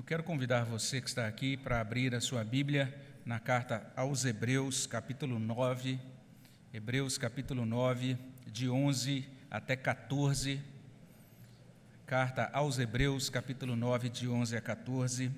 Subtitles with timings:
[0.00, 2.90] Eu quero convidar você que está aqui para abrir a sua Bíblia
[3.22, 6.00] na carta aos Hebreus, capítulo 9,
[6.72, 8.16] Hebreus, capítulo 9,
[8.46, 10.58] de 11 até 14.
[12.06, 15.30] Carta aos Hebreus, capítulo 9, de 11 a 14.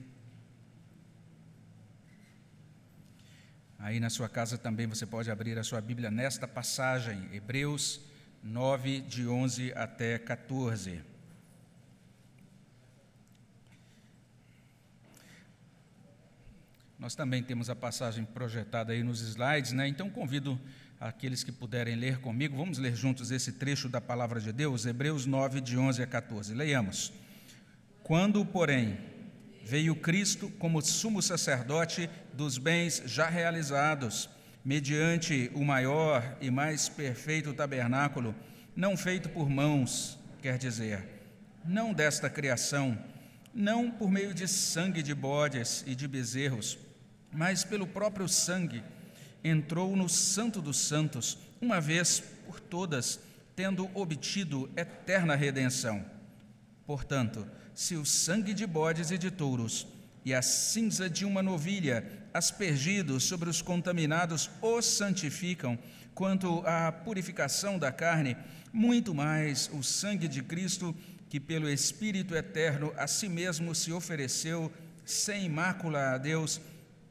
[3.81, 8.01] Aí na sua casa também você pode abrir a sua Bíblia nesta passagem, Hebreus
[8.45, 11.12] 9, de 11 até 14.
[17.03, 19.89] Nós também temos a passagem projetada aí nos slides, né?
[19.89, 20.57] Então convido
[21.01, 25.27] aqueles que puderem ler comigo, vamos ler juntos esse trecho da palavra de Deus, Hebreus
[25.27, 26.55] 9, de 11 a 14.
[26.55, 27.13] Leiamos.
[28.05, 29.01] Quando, porém,
[29.65, 34.31] veio Cristo como sumo sacerdote dos bens já realizados,
[34.64, 38.33] mediante o maior e mais perfeito tabernáculo,
[38.77, 41.05] não feito por mãos, quer dizer,
[41.64, 42.97] não desta criação,
[43.53, 46.78] não por meio de sangue de bodes e de bezerros,
[47.33, 48.83] mas pelo próprio sangue,
[49.42, 53.19] entrou no Santo dos Santos, uma vez por todas,
[53.56, 56.05] tendo obtido eterna redenção.
[56.86, 59.86] Portanto, se o sangue de bodes e de touros
[60.25, 65.78] e a cinza de uma novilha, aspergidos sobre os contaminados, os santificam,
[66.14, 68.36] quanto à purificação da carne,
[68.72, 70.94] muito mais o sangue de Cristo,
[71.28, 74.70] que pelo Espírito eterno a si mesmo se ofereceu
[75.05, 76.60] sem mácula a Deus,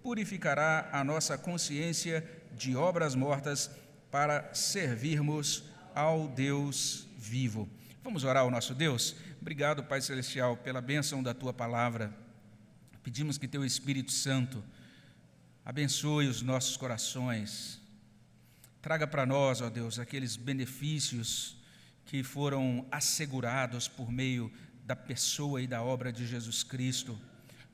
[0.04, 3.70] purificará a nossa consciência de obras mortas
[4.10, 5.64] para servirmos
[5.96, 7.70] ao Deus vivo.
[8.04, 9.16] Vamos orar ao nosso Deus?
[9.40, 12.14] Obrigado, Pai Celestial, pela bênção da tua palavra.
[13.04, 14.64] Pedimos que teu Espírito Santo
[15.64, 17.80] abençoe os nossos corações.
[18.82, 21.58] Traga para nós, ó Deus, aqueles benefícios
[22.06, 24.52] que foram assegurados por meio
[24.84, 27.20] da pessoa e da obra de Jesus Cristo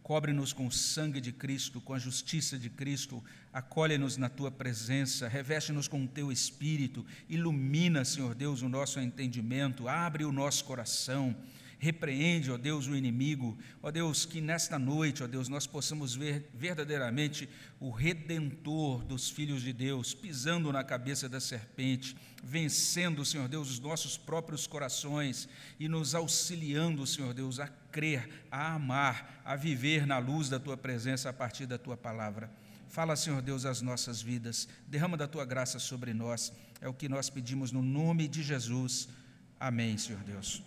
[0.07, 5.27] Cobre-nos com o sangue de Cristo, com a justiça de Cristo, acolhe-nos na tua presença,
[5.27, 11.35] reveste-nos com o teu espírito, ilumina, Senhor Deus, o nosso entendimento, abre o nosso coração
[11.79, 13.55] Repreende, ó Deus, o inimigo.
[13.83, 17.47] Ó Deus, que nesta noite, ó Deus, nós possamos ver verdadeiramente
[17.79, 23.79] o redentor dos filhos de Deus pisando na cabeça da serpente, vencendo, Senhor Deus, os
[23.79, 25.47] nossos próprios corações
[25.79, 30.75] e nos auxiliando, Senhor Deus, a crer, a amar, a viver na luz da tua
[30.75, 32.51] presença a partir da tua palavra.
[32.89, 36.51] Fala, Senhor Deus, as nossas vidas, derrama da tua graça sobre nós.
[36.81, 39.09] É o que nós pedimos no nome de Jesus.
[39.59, 40.63] Amém, Senhor Deus.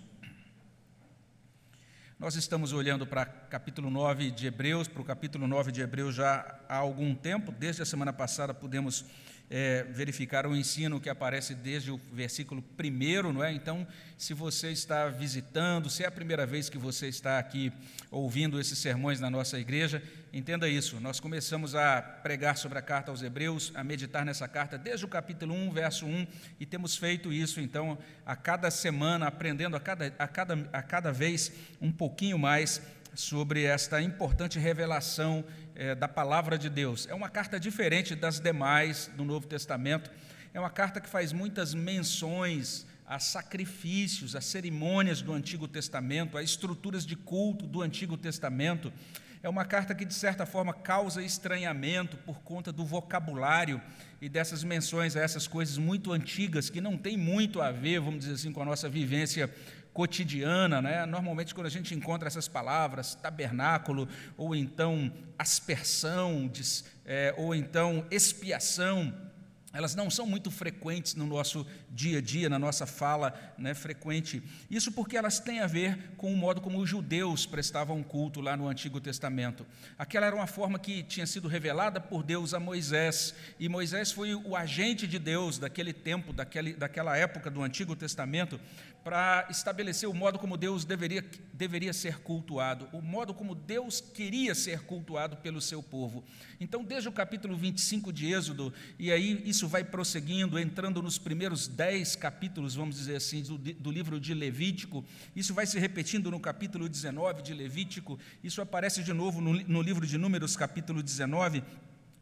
[2.21, 6.61] Nós estamos olhando para capítulo 9 de Hebreus, para o capítulo 9 de Hebreus já
[6.69, 9.07] há algum tempo, desde a semana passada pudemos
[9.51, 13.53] é, verificar o ensino que aparece desde o versículo primeiro, não é?
[13.53, 13.85] Então,
[14.17, 17.73] se você está visitando, se é a primeira vez que você está aqui
[18.13, 20.01] ouvindo esses sermões na nossa igreja,
[20.33, 21.01] entenda isso.
[21.01, 25.09] Nós começamos a pregar sobre a carta aos Hebreus, a meditar nessa carta desde o
[25.09, 26.27] capítulo 1, verso 1,
[26.61, 31.13] e temos feito isso, então, a cada semana, aprendendo a cada, a cada, a cada
[31.13, 31.51] vez
[31.81, 32.81] um pouquinho mais
[33.15, 35.45] sobre esta importante revelação
[35.75, 37.07] é, da palavra de Deus.
[37.09, 40.11] É uma carta diferente das demais do Novo Testamento.
[40.53, 46.43] É uma carta que faz muitas menções a sacrifícios, a cerimônias do Antigo Testamento, a
[46.43, 48.93] estruturas de culto do Antigo Testamento.
[49.43, 53.81] É uma carta que, de certa forma, causa estranhamento por conta do vocabulário
[54.21, 58.21] e dessas menções a essas coisas muito antigas que não têm muito a ver, vamos
[58.21, 59.51] dizer assim, com a nossa vivência
[59.93, 61.05] cotidiana, né?
[61.07, 66.51] normalmente quando a gente encontra essas palavras, tabernáculo, ou então aspersão,
[67.05, 69.13] é, ou então expiação,
[69.73, 74.43] elas não são muito frequentes no nosso dia a dia, na nossa fala né, frequente.
[74.69, 78.57] Isso porque elas têm a ver com o modo como os judeus prestavam culto lá
[78.57, 79.65] no Antigo Testamento.
[79.97, 84.35] Aquela era uma forma que tinha sido revelada por Deus a Moisés, e Moisés foi
[84.35, 88.61] o agente de Deus daquele tempo, daquele, daquela época do Antigo Testamento,
[89.03, 94.55] para estabelecer o modo como Deus deveria, deveria ser cultuado, o modo como Deus queria
[94.55, 96.25] ser cultuado pelo seu povo.
[96.61, 101.67] Então, desde o capítulo 25 de Êxodo, e aí isso vai prosseguindo, entrando nos primeiros
[101.67, 105.05] dez capítulos, vamos dizer assim, do, do livro de Levítico,
[105.35, 109.83] isso vai se repetindo no capítulo 19 de Levítico, isso aparece de novo no, no
[109.83, 111.63] livro de Números, capítulo 19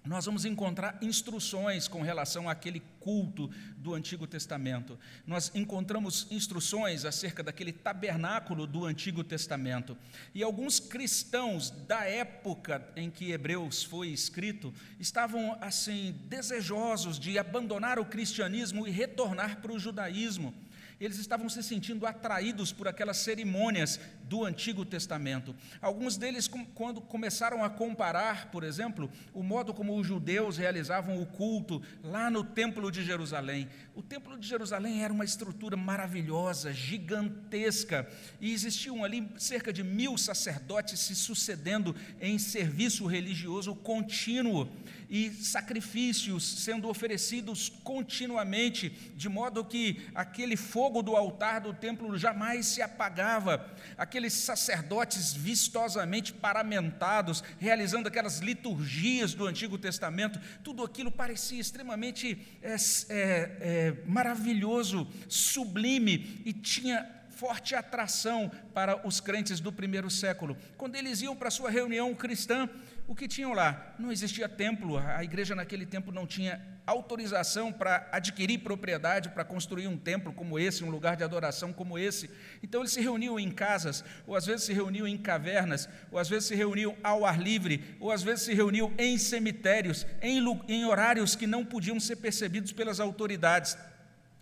[0.08, 4.98] nós vamos encontrar instruções com relação àquele culto do Antigo Testamento.
[5.26, 9.96] Nós encontramos instruções acerca daquele tabernáculo do Antigo Testamento.
[10.34, 17.98] E alguns cristãos da época em que Hebreus foi escrito estavam assim desejosos de abandonar
[17.98, 20.54] o cristianismo e retornar para o judaísmo.
[21.00, 25.54] Eles estavam se sentindo atraídos por aquelas cerimônias do Antigo Testamento.
[25.80, 31.26] Alguns deles, quando começaram a comparar, por exemplo, o modo como os judeus realizavam o
[31.26, 33.68] culto lá no Templo de Jerusalém.
[33.94, 38.08] O Templo de Jerusalém era uma estrutura maravilhosa, gigantesca,
[38.40, 44.68] e existiam ali cerca de mil sacerdotes se sucedendo em serviço religioso contínuo
[45.08, 52.66] e sacrifícios sendo oferecidos continuamente, de modo que aquele fogo do altar do templo jamais
[52.66, 61.60] se apagava, aqueles sacerdotes vistosamente paramentados, realizando aquelas liturgias do Antigo Testamento, tudo aquilo parecia
[61.60, 62.76] extremamente é, é,
[63.10, 70.56] é, maravilhoso, sublime e tinha forte atração para os crentes do primeiro século.
[70.76, 72.68] Quando eles iam para sua reunião cristã,
[73.08, 73.94] o que tinham lá?
[73.98, 79.86] Não existia templo, a igreja naquele tempo não tinha autorização para adquirir propriedade, para construir
[79.86, 82.30] um templo como esse, um lugar de adoração como esse.
[82.62, 86.28] Então eles se reuniam em casas, ou às vezes se reuniam em cavernas, ou às
[86.28, 90.38] vezes se reuniam ao ar livre, ou às vezes se reuniam em cemitérios, em,
[90.68, 93.76] em horários que não podiam ser percebidos pelas autoridades.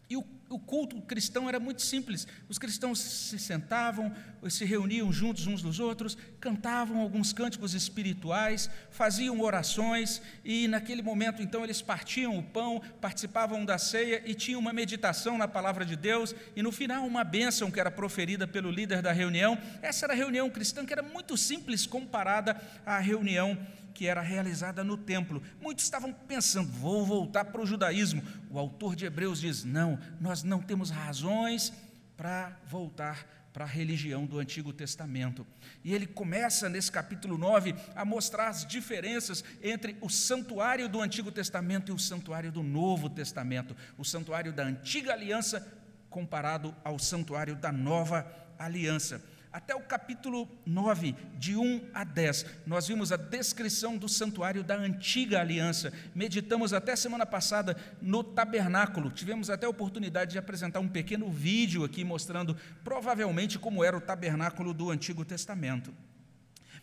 [0.08, 2.26] E o o culto cristão era muito simples.
[2.48, 4.12] Os cristãos se sentavam,
[4.48, 11.42] se reuniam juntos uns dos outros, cantavam alguns cânticos espirituais, faziam orações e naquele momento
[11.42, 15.96] então eles partiam o pão, participavam da ceia e tinham uma meditação na palavra de
[15.96, 19.58] Deus e no final uma bênção que era proferida pelo líder da reunião.
[19.82, 23.58] Essa era a reunião cristã que era muito simples comparada à reunião
[23.96, 25.43] que era realizada no templo.
[25.58, 28.22] Muitos estavam pensando, vou voltar para o judaísmo.
[28.50, 31.72] O autor de Hebreus diz: não, nós não temos razões
[32.14, 35.46] para voltar para a religião do Antigo Testamento.
[35.82, 41.32] E ele começa nesse capítulo 9 a mostrar as diferenças entre o santuário do Antigo
[41.32, 45.66] Testamento e o santuário do Novo Testamento, o santuário da antiga aliança
[46.10, 49.22] comparado ao santuário da nova aliança
[49.56, 54.76] até o capítulo 9, de 1 a 10, nós vimos a descrição do santuário da
[54.76, 55.90] antiga aliança.
[56.14, 59.10] Meditamos até semana passada no tabernáculo.
[59.10, 62.54] Tivemos até a oportunidade de apresentar um pequeno vídeo aqui mostrando
[62.84, 65.90] provavelmente como era o tabernáculo do Antigo Testamento.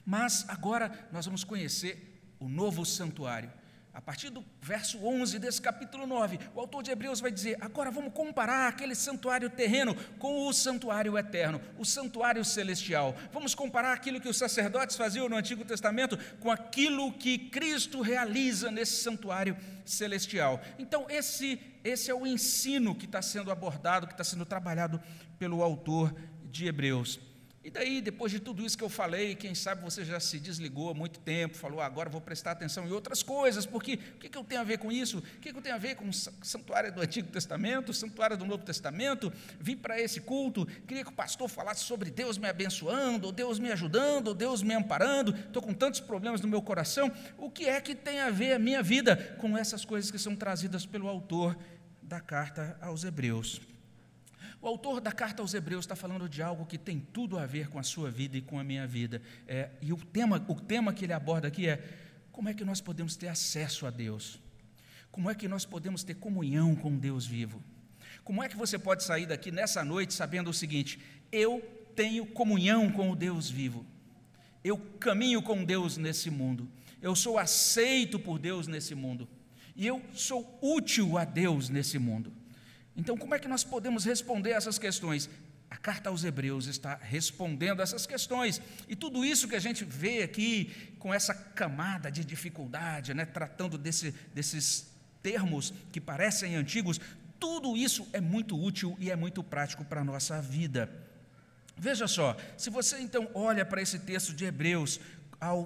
[0.04, 3.52] Mas agora nós vamos conhecer o novo santuário.
[3.94, 7.92] A partir do verso 11 desse capítulo 9, o autor de Hebreus vai dizer: agora
[7.92, 13.16] vamos comparar aquele santuário terreno com o santuário eterno, o santuário celestial.
[13.32, 18.72] Vamos comparar aquilo que os sacerdotes faziam no Antigo Testamento com aquilo que Cristo realiza
[18.72, 19.56] nesse santuário
[19.86, 20.60] celestial.
[20.80, 25.00] Então, esse, esse é o ensino que está sendo abordado, que está sendo trabalhado
[25.38, 27.20] pelo autor de Hebreus.
[27.64, 30.90] E daí, depois de tudo isso que eu falei, quem sabe você já se desligou
[30.90, 34.28] há muito tempo, falou, ah, agora vou prestar atenção em outras coisas, porque o que,
[34.28, 35.20] que eu tenho a ver com isso?
[35.20, 38.36] O que, que eu tenho a ver com o santuário do Antigo Testamento, o santuário
[38.36, 39.32] do Novo Testamento?
[39.62, 43.60] Vim para esse culto, queria que o pastor falasse sobre Deus me abençoando, ou Deus
[43.60, 47.10] me ajudando, ou Deus me amparando, estou com tantos problemas no meu coração.
[47.38, 50.36] O que é que tem a ver a minha vida com essas coisas que são
[50.36, 51.58] trazidas pelo autor
[52.02, 53.73] da carta aos Hebreus?
[54.64, 57.68] O autor da carta aos Hebreus está falando de algo que tem tudo a ver
[57.68, 59.22] com a sua vida e com a minha vida.
[59.46, 61.84] É, e o tema, o tema que ele aborda aqui é
[62.32, 64.40] como é que nós podemos ter acesso a Deus?
[65.12, 67.62] Como é que nós podemos ter comunhão com Deus vivo?
[68.24, 70.98] Como é que você pode sair daqui nessa noite sabendo o seguinte:
[71.30, 71.60] eu
[71.94, 73.86] tenho comunhão com o Deus vivo,
[74.64, 76.70] eu caminho com Deus nesse mundo,
[77.02, 79.28] eu sou aceito por Deus nesse mundo,
[79.76, 82.32] e eu sou útil a Deus nesse mundo.
[82.96, 85.30] Então, como é que nós podemos responder essas questões?
[85.70, 88.62] A carta aos Hebreus está respondendo essas questões.
[88.88, 93.78] E tudo isso que a gente vê aqui, com essa camada de dificuldade, né, tratando
[93.78, 97.00] desse, desses termos que parecem antigos,
[97.40, 100.90] tudo isso é muito útil e é muito prático para a nossa vida.
[101.76, 105.00] Veja só, se você então olha para esse texto de Hebreus,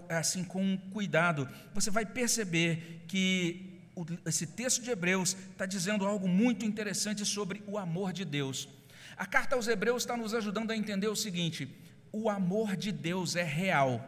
[0.09, 3.76] assim com cuidado, você vai perceber que
[4.25, 8.67] esse texto de Hebreus está dizendo algo muito interessante sobre o amor de Deus.
[9.15, 11.73] A carta aos Hebreus está nos ajudando a entender o seguinte:
[12.11, 14.07] o amor de Deus é real.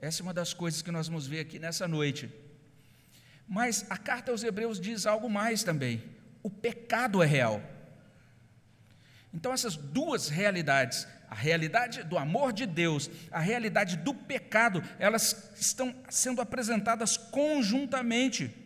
[0.00, 2.32] Essa é uma das coisas que nós vamos ver aqui nessa noite.
[3.46, 6.02] Mas a carta aos Hebreus diz algo mais também:
[6.42, 7.62] o pecado é real.
[9.32, 15.50] Então, essas duas realidades, a realidade do amor de Deus, a realidade do pecado, elas
[15.54, 18.59] estão sendo apresentadas conjuntamente.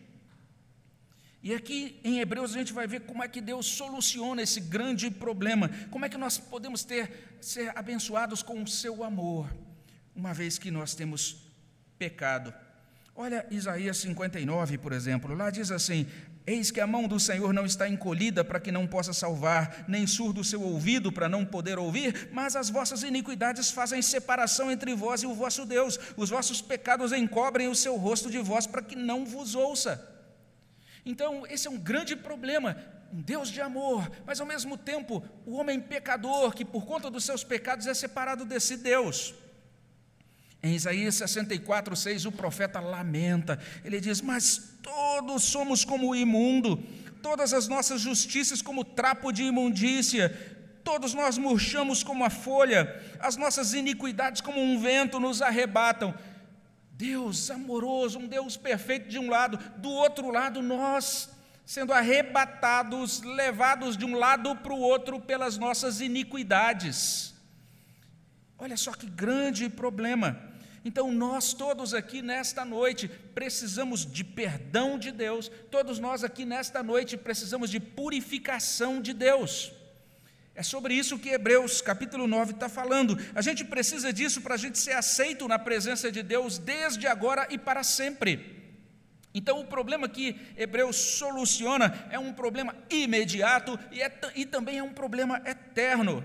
[1.45, 5.11] E aqui em Hebreus a gente vai ver como é que Deus soluciona esse grande
[5.11, 9.47] problema, como é que nós podemos ter ser abençoados com o seu amor,
[10.15, 11.45] uma vez que nós temos
[11.99, 12.51] pecado.
[13.15, 16.07] Olha Isaías 59, por exemplo, lá diz assim:
[16.47, 20.07] Eis que a mão do Senhor não está encolhida para que não possa salvar, nem
[20.07, 24.95] surdo o seu ouvido para não poder ouvir, mas as vossas iniquidades fazem separação entre
[24.95, 28.81] vós e o vosso Deus, os vossos pecados encobrem o seu rosto de vós para
[28.81, 30.14] que não vos ouça.
[31.05, 32.75] Então, esse é um grande problema.
[33.13, 37.23] Um Deus de amor, mas ao mesmo tempo o homem pecador que por conta dos
[37.23, 39.33] seus pecados é separado desse Deus.
[40.63, 43.59] Em Isaías 64, 6, o profeta lamenta.
[43.83, 46.83] Ele diz: Mas todos somos como o imundo,
[47.21, 50.29] todas as nossas justiças como trapo de imundícia,
[50.83, 56.15] todos nós murchamos como a folha, as nossas iniquidades como um vento nos arrebatam.
[56.97, 61.29] Deus amoroso, um Deus perfeito de um lado, do outro lado, nós
[61.65, 67.33] sendo arrebatados, levados de um lado para o outro pelas nossas iniquidades.
[68.57, 70.53] Olha só que grande problema.
[70.85, 76.83] Então, nós todos aqui nesta noite precisamos de perdão de Deus, todos nós aqui nesta
[76.83, 79.73] noite precisamos de purificação de Deus.
[80.55, 83.17] É sobre isso que Hebreus capítulo 9 está falando.
[83.35, 87.45] A gente precisa disso para a gente ser aceito na presença de Deus desde agora
[87.49, 88.55] e para sempre.
[89.33, 94.83] Então, o problema que Hebreus soluciona é um problema imediato e, é, e também é
[94.83, 96.23] um problema eterno.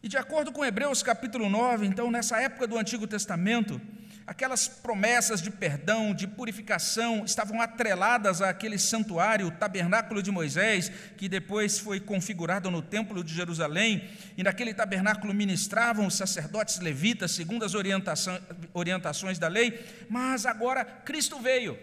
[0.00, 3.80] E de acordo com Hebreus capítulo 9, então, nessa época do Antigo Testamento,
[4.26, 11.28] aquelas promessas de perdão, de purificação, estavam atreladas àquele santuário, o tabernáculo de Moisés, que
[11.28, 17.64] depois foi configurado no Templo de Jerusalém, e naquele tabernáculo ministravam os sacerdotes levitas, segundo
[17.64, 21.78] as orientações da lei, mas agora Cristo veio.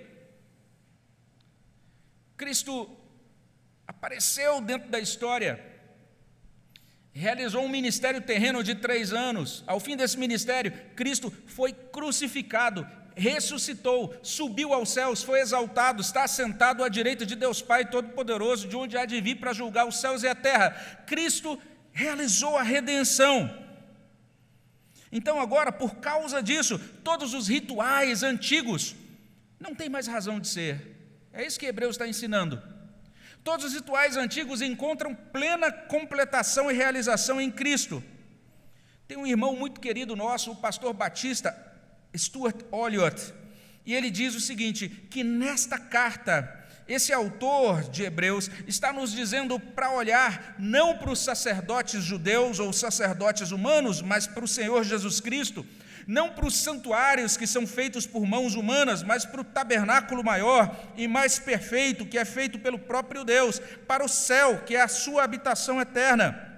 [2.36, 2.90] Cristo
[3.86, 5.71] apareceu dentro da história
[7.14, 9.64] realizou um ministério terreno de três anos.
[9.68, 16.84] Ao fim desse ministério, Cristo foi crucificado, ressuscitou, subiu aos céus, foi exaltado, está sentado
[16.84, 20.24] à direita de Deus Pai Todo-Poderoso, de onde há de vir para julgar os céus
[20.24, 20.72] e a terra.
[21.06, 21.60] Cristo
[21.92, 23.60] realizou a redenção.
[25.12, 28.96] Então, agora, por causa disso, todos os rituais antigos
[29.60, 30.96] não têm mais razão de ser.
[31.34, 32.71] É isso que Hebreus está ensinando.
[33.44, 38.04] Todos os rituais antigos encontram plena completação e realização em Cristo.
[39.08, 41.56] Tem um irmão muito querido nosso, o pastor batista
[42.16, 43.34] Stuart Olliott,
[43.86, 49.60] e ele diz o seguinte: que nesta carta, esse autor de Hebreus está nos dizendo
[49.60, 55.20] para olhar não para os sacerdotes judeus ou sacerdotes humanos, mas para o Senhor Jesus
[55.20, 55.66] Cristo
[56.08, 60.76] não para os santuários que são feitos por mãos humanas, mas para o tabernáculo maior
[60.98, 64.88] e mais perfeito, que é feito pelo próprio Deus, para o céu, que é a
[64.88, 66.50] sua habitação eterna.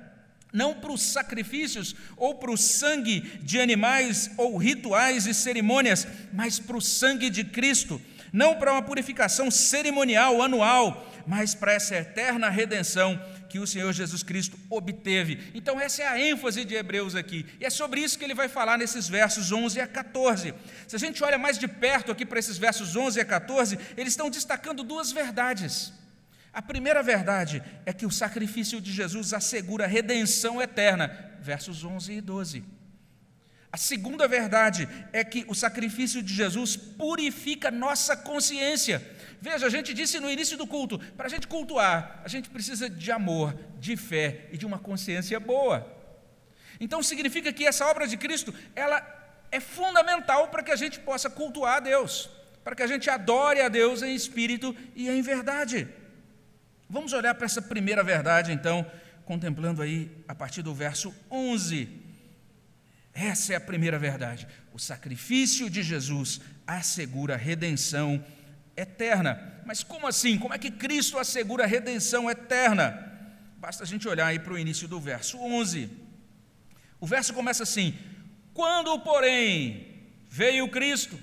[0.52, 6.60] Não para os sacrifícios ou para o sangue de animais ou rituais e cerimônias, mas
[6.60, 8.00] para o sangue de Cristo.
[8.32, 13.20] Não para uma purificação cerimonial anual, mas para essa eterna redenção
[13.54, 15.52] que o Senhor Jesus Cristo obteve.
[15.54, 18.50] Então, essa é a ênfase de Hebreus aqui, e é sobre isso que ele vai
[18.50, 20.56] falar nesses versos 11 a 14.
[20.88, 24.14] Se a gente olha mais de perto aqui para esses versos 11 a 14, eles
[24.14, 25.94] estão destacando duas verdades.
[26.52, 32.22] A primeira verdade é que o sacrifício de Jesus assegura redenção eterna, versos 11 e
[32.22, 32.64] 12.
[33.72, 39.00] A segunda verdade é que o sacrifício de Jesus purifica nossa consciência.
[39.44, 42.90] Veja, a gente disse no início do culto: para a gente cultuar, a gente precisa
[42.90, 45.86] de amor, de fé e de uma consciência boa.
[46.80, 49.06] Então significa que essa obra de Cristo, ela
[49.52, 52.30] é fundamental para que a gente possa cultuar a Deus,
[52.64, 55.90] para que a gente adore a Deus em espírito e em verdade.
[56.90, 58.90] Vamos olhar para essa primeira verdade, então,
[59.26, 61.90] contemplando aí a partir do verso 11.
[63.14, 64.48] Essa é a primeira verdade.
[64.72, 68.24] O sacrifício de Jesus assegura redenção
[68.76, 69.62] eterna.
[69.66, 70.38] Mas como assim?
[70.38, 73.12] Como é que Cristo assegura a redenção eterna?
[73.58, 75.90] Basta a gente olhar aí para o início do verso 11.
[77.00, 77.98] O verso começa assim:
[78.54, 81.18] Quando, porém, veio Cristo.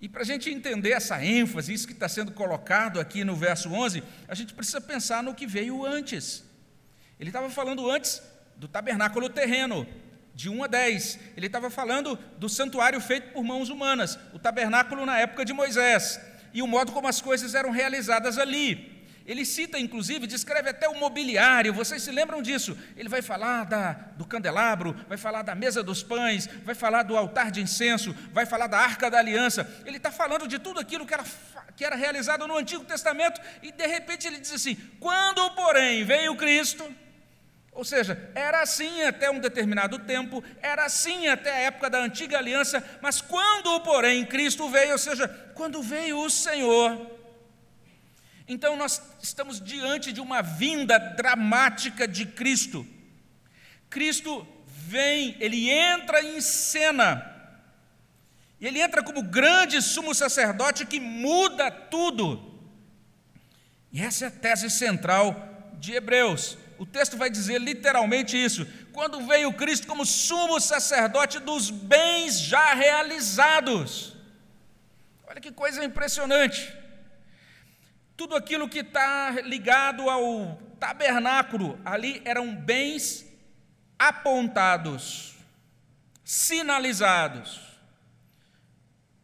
[0.00, 3.72] E para a gente entender essa ênfase, isso que está sendo colocado aqui no verso
[3.72, 6.44] 11, a gente precisa pensar no que veio antes.
[7.20, 8.20] Ele estava falando antes
[8.56, 9.86] do tabernáculo terreno,
[10.34, 11.18] de 1 a 10.
[11.36, 16.20] Ele estava falando do santuário feito por mãos humanas, o tabernáculo na época de Moisés,
[16.52, 18.92] e o modo como as coisas eram realizadas ali.
[19.24, 22.76] Ele cita, inclusive, descreve até o mobiliário, vocês se lembram disso?
[22.96, 27.16] Ele vai falar da, do candelabro, vai falar da mesa dos pães, vai falar do
[27.16, 29.68] altar de incenso, vai falar da arca da aliança.
[29.86, 31.24] Ele está falando de tudo aquilo que era,
[31.76, 36.34] que era realizado no Antigo Testamento, e de repente ele diz assim: quando, porém, veio
[36.34, 36.84] Cristo
[37.72, 42.36] Ou seja, era assim até um determinado tempo, era assim até a época da antiga
[42.36, 47.10] aliança, mas quando, porém, Cristo veio, ou seja, quando veio o Senhor,
[48.46, 52.86] então nós estamos diante de uma vinda dramática de Cristo.
[53.88, 57.26] Cristo vem, ele entra em cena,
[58.60, 62.52] e ele entra como grande sumo sacerdote que muda tudo.
[63.90, 66.58] E essa é a tese central de Hebreus.
[66.82, 68.66] O texto vai dizer literalmente isso.
[68.92, 74.16] Quando veio Cristo como sumo sacerdote dos bens já realizados.
[75.24, 76.74] Olha que coisa impressionante.
[78.16, 83.26] Tudo aquilo que está ligado ao tabernáculo, ali eram bens
[83.96, 85.36] apontados,
[86.24, 87.60] sinalizados.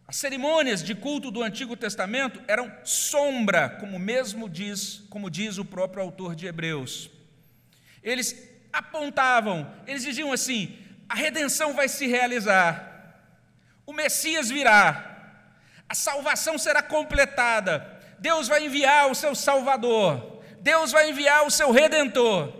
[0.06, 5.64] As cerimônias de culto do Antigo Testamento eram sombra, como mesmo diz, como diz o
[5.64, 7.17] próprio autor de Hebreus.
[8.08, 8.34] Eles
[8.72, 13.20] apontavam, eles diziam assim: a redenção vai se realizar,
[13.84, 15.44] o Messias virá,
[15.88, 21.70] a salvação será completada, Deus vai enviar o seu Salvador, Deus vai enviar o seu
[21.70, 22.52] Redentor.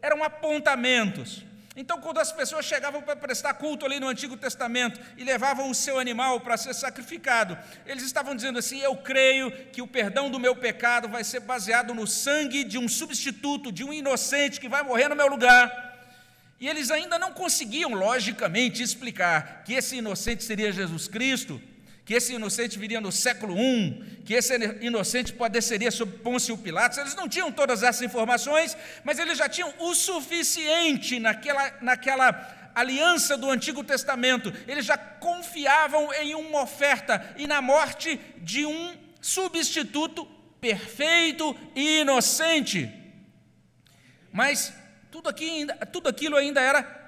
[0.00, 1.44] Eram apontamentos.
[1.76, 5.74] Então, quando as pessoas chegavam para prestar culto ali no Antigo Testamento e levavam o
[5.74, 10.38] seu animal para ser sacrificado, eles estavam dizendo assim: Eu creio que o perdão do
[10.38, 14.84] meu pecado vai ser baseado no sangue de um substituto, de um inocente que vai
[14.84, 15.92] morrer no meu lugar.
[16.60, 21.60] E eles ainda não conseguiam, logicamente, explicar que esse inocente seria Jesus Cristo,
[22.04, 26.98] que esse inocente viria no século I, que esse inocente padeceria sob Pôncio Pilatos.
[26.98, 33.36] Eles não tinham todas essas informações, mas eles já tinham o suficiente naquela, naquela aliança
[33.38, 34.52] do Antigo Testamento.
[34.68, 40.26] Eles já confiavam em uma oferta e na morte de um substituto
[40.60, 42.90] perfeito e inocente.
[44.30, 44.74] Mas
[45.10, 47.02] tudo, aqui, tudo aquilo ainda era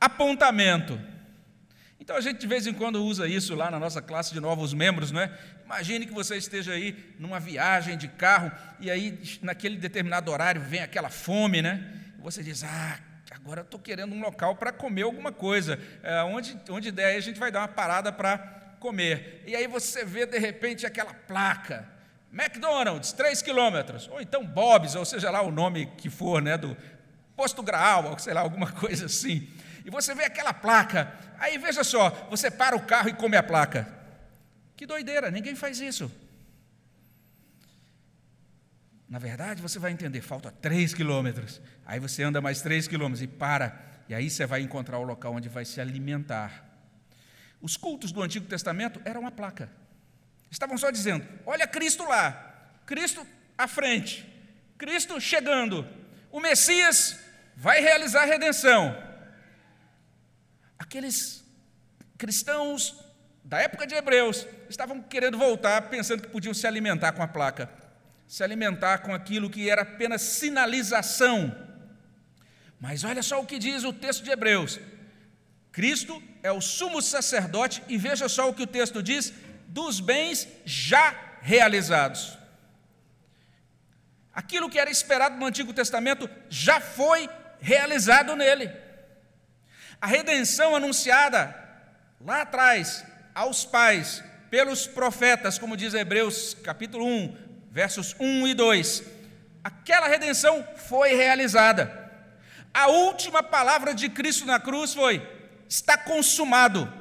[0.00, 0.98] apontamento.
[2.00, 4.72] Então a gente de vez em quando usa isso lá na nossa classe de novos
[4.72, 5.30] membros, não é?
[5.64, 8.50] Imagine que você esteja aí numa viagem de carro
[8.80, 11.84] e aí naquele determinado horário vem aquela fome, né?
[12.20, 12.98] Você diz: "Ah,
[13.30, 15.78] agora estou querendo um local para comer alguma coisa.
[16.02, 19.42] É, onde, onde der, a gente vai dar uma parada para comer.
[19.46, 21.88] E aí você vê de repente aquela placa,
[22.32, 26.76] McDonald's, 3 quilômetros, ou então Bob's, ou seja lá o nome que for, né, do
[27.36, 29.48] posto Graal, ou sei lá, alguma coisa assim.
[29.88, 33.42] E você vê aquela placa, Aí veja só, você para o carro e come a
[33.42, 33.88] placa.
[34.76, 36.10] Que doideira, ninguém faz isso.
[39.08, 41.60] Na verdade, você vai entender, falta três quilômetros.
[41.86, 43.80] Aí você anda mais três quilômetros e para.
[44.08, 46.64] E aí você vai encontrar o local onde vai se alimentar.
[47.60, 49.70] Os cultos do Antigo Testamento eram uma placa.
[50.50, 54.26] Estavam só dizendo: olha Cristo lá, Cristo à frente,
[54.76, 55.86] Cristo chegando,
[56.30, 57.18] o Messias
[57.56, 59.07] vai realizar a redenção
[60.88, 61.44] aqueles
[62.16, 62.94] cristãos
[63.44, 67.70] da época de Hebreus estavam querendo voltar, pensando que podiam se alimentar com a placa,
[68.26, 71.54] se alimentar com aquilo que era apenas sinalização.
[72.80, 74.80] Mas olha só o que diz o texto de Hebreus:
[75.70, 79.30] Cristo é o sumo sacerdote, e veja só o que o texto diz:
[79.66, 82.38] dos bens já realizados.
[84.32, 87.28] Aquilo que era esperado no Antigo Testamento já foi
[87.60, 88.87] realizado nele.
[90.00, 91.54] A redenção anunciada
[92.20, 97.36] lá atrás aos pais pelos profetas, como diz Hebreus capítulo 1,
[97.70, 99.02] versos 1 e 2.
[99.62, 102.08] Aquela redenção foi realizada.
[102.72, 105.26] A última palavra de Cristo na cruz foi:
[105.68, 106.92] está consumado.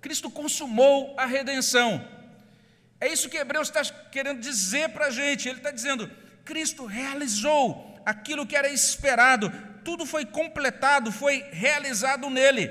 [0.00, 2.06] Cristo consumou a redenção.
[3.00, 5.48] É isso que Hebreus está querendo dizer para a gente.
[5.48, 6.10] Ele está dizendo:
[6.44, 9.52] Cristo realizou aquilo que era esperado,
[9.84, 12.70] tudo foi completado, foi realizado nele.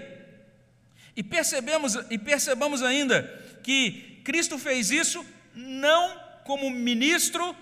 [1.16, 3.24] E percebemos e percebamos ainda
[3.64, 7.56] que Cristo fez isso não como ministro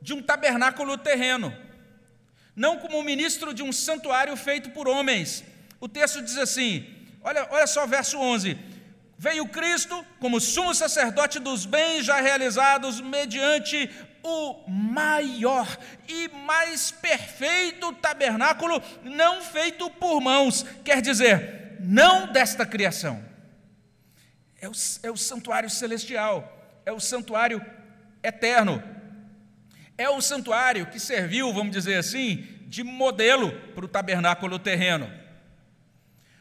[0.00, 1.54] de um tabernáculo terreno,
[2.56, 5.44] não como ministro de um santuário feito por homens.
[5.78, 6.86] O texto diz assim:
[7.22, 8.56] olha, olha só verso 11:
[9.18, 13.88] Veio Cristo como sumo sacerdote dos bens já realizados mediante
[14.22, 15.78] o maior
[16.08, 23.24] e mais perfeito tabernáculo não feito por mãos, quer dizer, não desta criação.
[24.60, 27.64] É o, é o santuário celestial, é o santuário
[28.22, 28.82] eterno,
[29.96, 35.19] é o santuário que serviu, vamos dizer assim, de modelo para o tabernáculo terreno.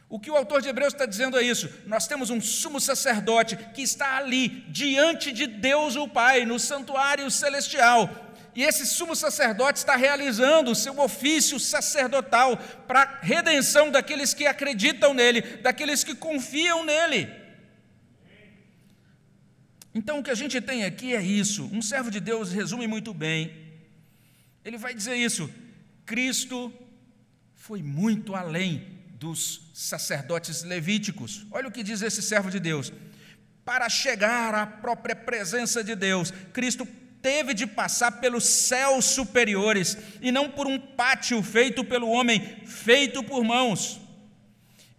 [0.10, 3.56] O que o autor de Hebreus está dizendo é isso: nós temos um sumo sacerdote
[3.56, 8.10] que está ali, diante de Deus o Pai, no santuário celestial.
[8.56, 14.48] E esse sumo sacerdote está realizando o seu ofício sacerdotal para a redenção daqueles que
[14.48, 17.30] acreditam nele, daqueles que confiam nele.
[19.93, 21.69] Então o que a gente tem aqui é isso.
[21.72, 23.56] Um servo de Deus resume muito bem.
[24.65, 25.48] Ele vai dizer isso:
[26.04, 26.74] Cristo
[27.54, 31.46] foi muito além dos sacerdotes levíticos.
[31.50, 32.92] Olha o que diz esse servo de Deus.
[33.63, 36.86] Para chegar à própria presença de Deus, Cristo
[37.22, 43.24] teve de passar pelos céus superiores e não por um pátio feito pelo homem, feito
[43.24, 44.02] por mãos.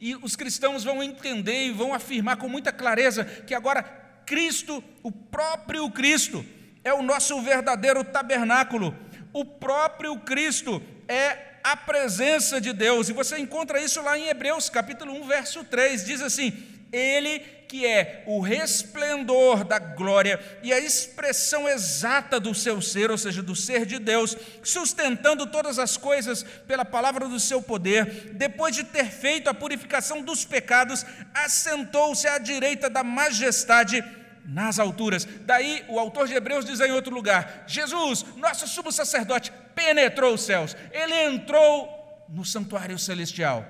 [0.01, 3.83] E os cristãos vão entender e vão afirmar com muita clareza que agora
[4.25, 6.43] Cristo, o próprio Cristo,
[6.83, 8.97] é o nosso verdadeiro tabernáculo.
[9.31, 13.09] O próprio Cristo é a presença de Deus.
[13.09, 16.05] E você encontra isso lá em Hebreus, capítulo 1, verso 3.
[16.05, 16.53] Diz assim:
[16.93, 23.17] Ele que é o resplendor da glória e a expressão exata do seu ser, ou
[23.17, 28.75] seja, do ser de Deus, sustentando todas as coisas pela palavra do seu poder, depois
[28.75, 34.03] de ter feito a purificação dos pecados, assentou-se à direita da majestade
[34.45, 35.25] nas alturas.
[35.25, 40.43] Daí o autor de Hebreus diz em outro lugar: Jesus, nosso sumo sacerdote, penetrou os
[40.43, 43.67] céus, ele entrou no santuário celestial.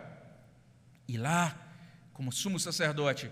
[1.09, 1.57] E lá,
[2.13, 3.31] como sumo sacerdote,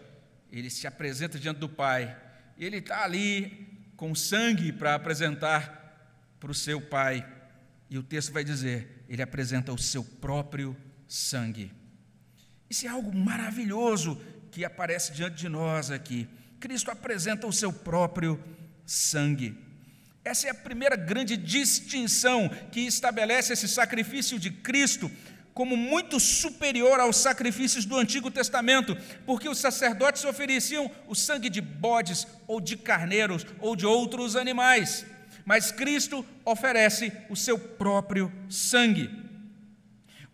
[0.50, 2.16] ele se apresenta diante do Pai,
[2.58, 5.78] ele está ali com sangue para apresentar
[6.40, 7.26] para o seu Pai.
[7.90, 11.72] E o texto vai dizer: ele apresenta o seu próprio sangue.
[12.68, 14.20] Isso é algo maravilhoso
[14.50, 16.28] que aparece diante de nós aqui.
[16.60, 18.42] Cristo apresenta o seu próprio
[18.84, 19.56] sangue.
[20.24, 25.10] Essa é a primeira grande distinção que estabelece esse sacrifício de Cristo
[25.54, 31.60] como muito superior aos sacrifícios do Antigo Testamento, porque os sacerdotes ofereciam o sangue de
[31.60, 35.04] bodes ou de carneiros ou de outros animais,
[35.44, 39.10] mas Cristo oferece o seu próprio sangue.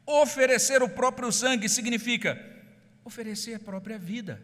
[0.04, 2.38] Oferecer o próprio sangue significa
[3.02, 4.42] oferecer a própria vida.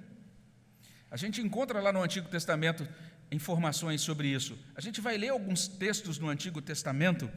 [1.10, 2.86] A gente encontra lá no Antigo Testamento
[3.32, 4.56] informações sobre isso.
[4.76, 7.28] A gente vai ler alguns textos no Antigo Testamento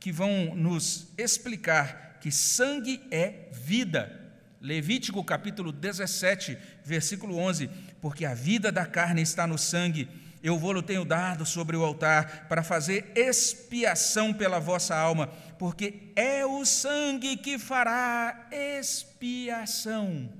[0.00, 4.18] que vão nos explicar que sangue é vida.
[4.60, 10.08] Levítico capítulo 17, versículo 11: Porque a vida da carne está no sangue,
[10.42, 16.44] eu vou-lo tenho dado sobre o altar, para fazer expiação pela vossa alma, porque é
[16.44, 20.30] o sangue que fará expiação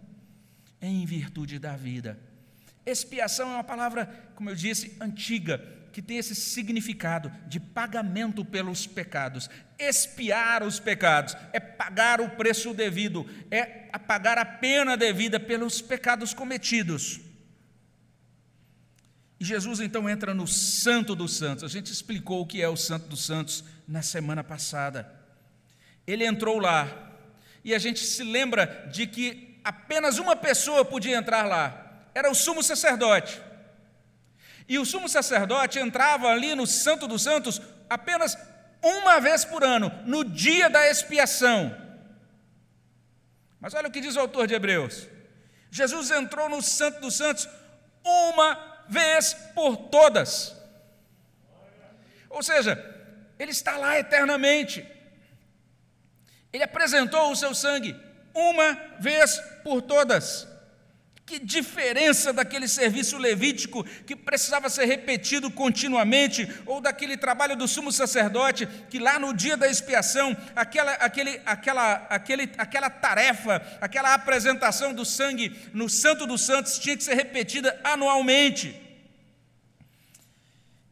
[0.83, 2.30] em virtude da vida.
[2.91, 8.87] Expiação é uma palavra, como eu disse, antiga, que tem esse significado de pagamento pelos
[8.87, 9.49] pecados.
[9.79, 13.65] Expiar os pecados é pagar o preço devido, é
[13.99, 17.21] pagar a pena devida pelos pecados cometidos.
[19.39, 21.65] E Jesus então entra no Santo dos Santos.
[21.65, 25.11] A gente explicou o que é o Santo dos Santos na semana passada.
[26.07, 27.17] Ele entrou lá
[27.65, 32.35] e a gente se lembra de que apenas uma pessoa podia entrar lá era o
[32.35, 33.41] sumo sacerdote.
[34.69, 38.37] E o sumo sacerdote entrava ali no Santo dos Santos apenas
[38.83, 41.77] uma vez por ano, no dia da expiação.
[43.61, 45.07] Mas olha o que diz o autor de Hebreus:
[45.71, 47.49] Jesus entrou no Santo dos Santos
[48.05, 50.57] uma vez por todas.
[52.29, 52.79] Ou seja,
[53.39, 54.87] ele está lá eternamente.
[56.53, 57.97] Ele apresentou o seu sangue
[58.35, 60.47] uma vez por todas.
[61.31, 67.93] Que diferença daquele serviço levítico que precisava ser repetido continuamente, ou daquele trabalho do sumo
[67.93, 74.93] sacerdote, que lá no dia da expiação, aquela, aquele, aquela, aquele, aquela tarefa, aquela apresentação
[74.93, 78.75] do sangue no Santo dos Santos tinha que ser repetida anualmente.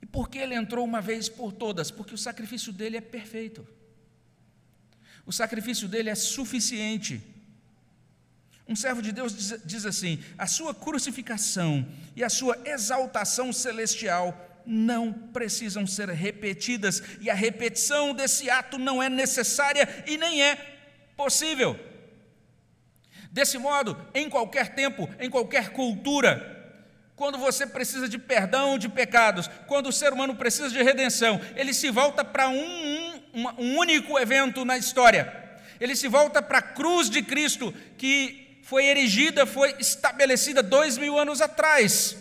[0.00, 1.90] E por que ele entrou uma vez por todas?
[1.90, 3.66] Porque o sacrifício dele é perfeito.
[5.26, 7.37] O sacrifício dele é suficiente.
[8.68, 14.36] Um servo de Deus diz, diz, assim: a sua crucificação e a sua exaltação celestial
[14.66, 20.56] não precisam ser repetidas, e a repetição desse ato não é necessária e nem é
[21.16, 21.78] possível.
[23.30, 26.56] Desse modo, em qualquer tempo, em qualquer cultura,
[27.16, 31.72] quando você precisa de perdão de pecados, quando o ser humano precisa de redenção, ele
[31.72, 35.32] se volta para um, um, um único evento na história.
[35.80, 41.18] Ele se volta para a cruz de Cristo, que foi erigida, foi estabelecida dois mil
[41.18, 42.14] anos atrás.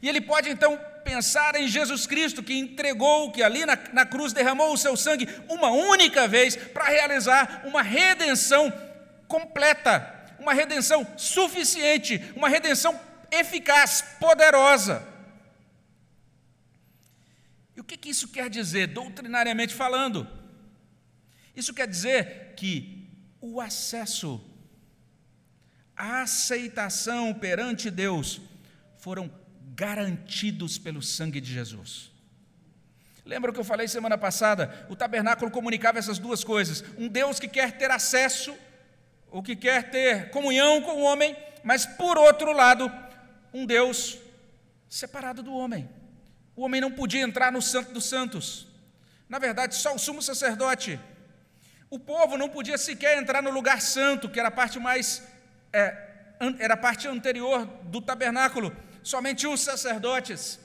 [0.00, 4.32] E ele pode então pensar em Jesus Cristo, que entregou, que ali na, na cruz
[4.32, 8.72] derramou o seu sangue uma única vez para realizar uma redenção
[9.26, 12.98] completa, uma redenção suficiente, uma redenção
[13.32, 15.04] eficaz, poderosa.
[17.76, 20.28] E o que, que isso quer dizer, doutrinariamente falando?
[21.56, 24.40] Isso quer dizer que o acesso,
[25.98, 28.40] aceitação perante Deus
[28.98, 29.30] foram
[29.74, 32.10] garantidos pelo sangue de Jesus.
[33.24, 34.86] Lembra o que eu falei semana passada?
[34.88, 38.56] O tabernáculo comunicava essas duas coisas: um Deus que quer ter acesso,
[39.30, 42.90] ou que quer ter comunhão com o homem, mas por outro lado,
[43.52, 44.18] um Deus
[44.88, 45.88] separado do homem.
[46.56, 48.66] O homem não podia entrar no Santo dos Santos.
[49.28, 50.98] Na verdade, só o sumo sacerdote.
[51.90, 55.22] O povo não podia sequer entrar no lugar santo, que era a parte mais
[55.72, 56.08] é,
[56.58, 58.74] era a parte anterior do tabernáculo.
[59.02, 60.58] Somente os sacerdotes.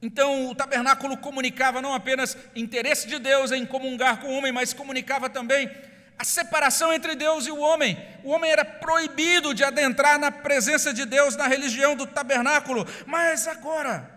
[0.00, 4.74] Então, o tabernáculo comunicava não apenas interesse de Deus em comungar com o homem, mas
[4.74, 5.70] comunicava também
[6.18, 7.96] a separação entre Deus e o homem.
[8.22, 13.48] O homem era proibido de adentrar na presença de Deus na religião do tabernáculo, mas
[13.48, 14.10] agora,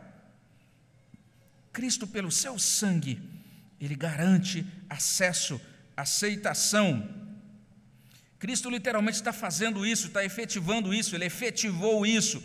[1.72, 3.22] Cristo, pelo seu sangue,
[3.80, 5.60] ele garante acesso,
[5.96, 7.16] aceitação.
[8.39, 12.41] Cristo literalmente está fazendo isso, está efetivando isso, ele efetivou isso.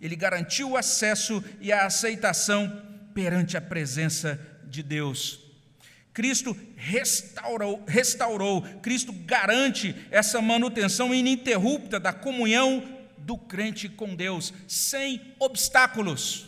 [0.00, 2.82] Ele garantiu o acesso e a aceitação
[3.14, 5.40] perante a presença de Deus.
[6.12, 15.34] Cristo restaurou, restaurou, Cristo garante essa manutenção ininterrupta da comunhão do crente com Deus, sem
[15.38, 16.46] obstáculos.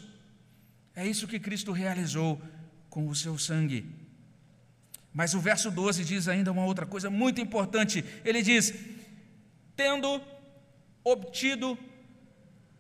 [0.94, 2.40] É isso que Cristo realizou
[2.88, 3.87] com o seu sangue.
[5.12, 8.05] Mas o verso 12 diz ainda uma outra coisa muito importante.
[8.25, 8.73] Ele diz:
[9.77, 10.20] tendo
[11.03, 11.79] obtido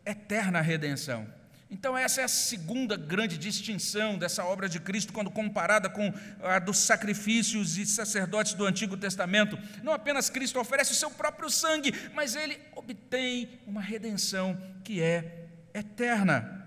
[0.04, 1.26] eterna redenção.
[1.70, 6.12] Então, essa é a segunda grande distinção dessa obra de Cristo, quando comparada com
[6.42, 9.56] a dos sacrifícios e sacerdotes do Antigo Testamento.
[9.80, 15.46] Não apenas Cristo oferece o seu próprio sangue, mas ele obtém uma redenção que é
[15.72, 16.66] eterna.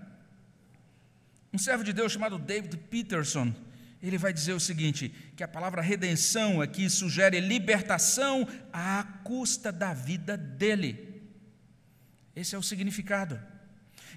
[1.52, 3.54] Um servo de Deus chamado David Peterson,
[4.08, 9.94] ele vai dizer o seguinte: que a palavra redenção aqui sugere libertação à custa da
[9.94, 11.22] vida dele.
[12.36, 13.40] Esse é o significado.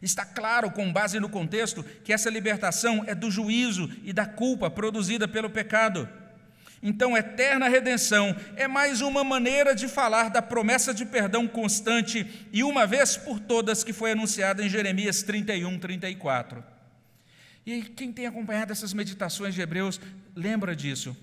[0.01, 4.69] Está claro, com base no contexto, que essa libertação é do juízo e da culpa
[4.69, 6.07] produzida pelo pecado.
[6.81, 12.63] Então, eterna redenção é mais uma maneira de falar da promessa de perdão constante e
[12.63, 16.76] uma vez por todas que foi anunciada em Jeremias 31, 34.
[17.67, 19.99] E quem tem acompanhado essas meditações de Hebreus,
[20.33, 21.17] lembra disso,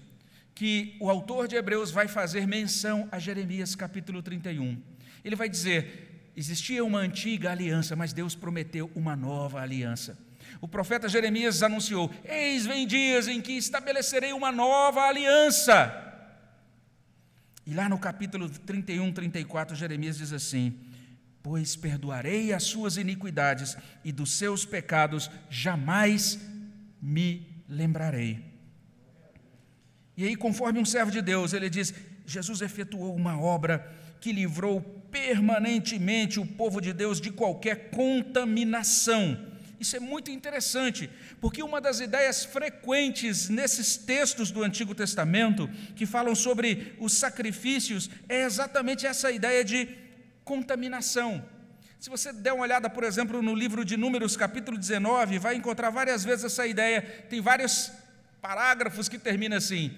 [0.55, 4.79] que o autor de Hebreus vai fazer menção a Jeremias capítulo 31.
[5.25, 10.19] Ele vai dizer: Existia uma antiga aliança, mas Deus prometeu uma nova aliança.
[10.61, 16.03] O profeta Jeremias anunciou: Eis vem dias em que estabelecerei uma nova aliança.
[17.67, 20.79] E lá no capítulo 31, 34, Jeremias diz assim:
[21.45, 26.39] Pois perdoarei as suas iniquidades e dos seus pecados jamais
[27.03, 28.43] me lembrarei.
[30.17, 31.93] E aí, conforme um servo de Deus, ele diz:
[32.25, 33.87] Jesus efetuou uma obra
[34.23, 34.81] que livrou
[35.11, 39.39] permanentemente o povo de Deus de qualquer contaminação.
[39.79, 41.11] Isso é muito interessante,
[41.43, 48.09] porque uma das ideias frequentes nesses textos do Antigo Testamento, que falam sobre os sacrifícios,
[48.31, 50.04] é exatamente essa ideia de
[50.45, 51.45] contaminação.
[51.99, 55.91] Se você der uma olhada, por exemplo, no livro de Números, capítulo 19, vai encontrar
[55.91, 57.01] várias vezes essa ideia.
[57.31, 57.91] Tem vários
[58.43, 59.97] parágrafos que terminam assim: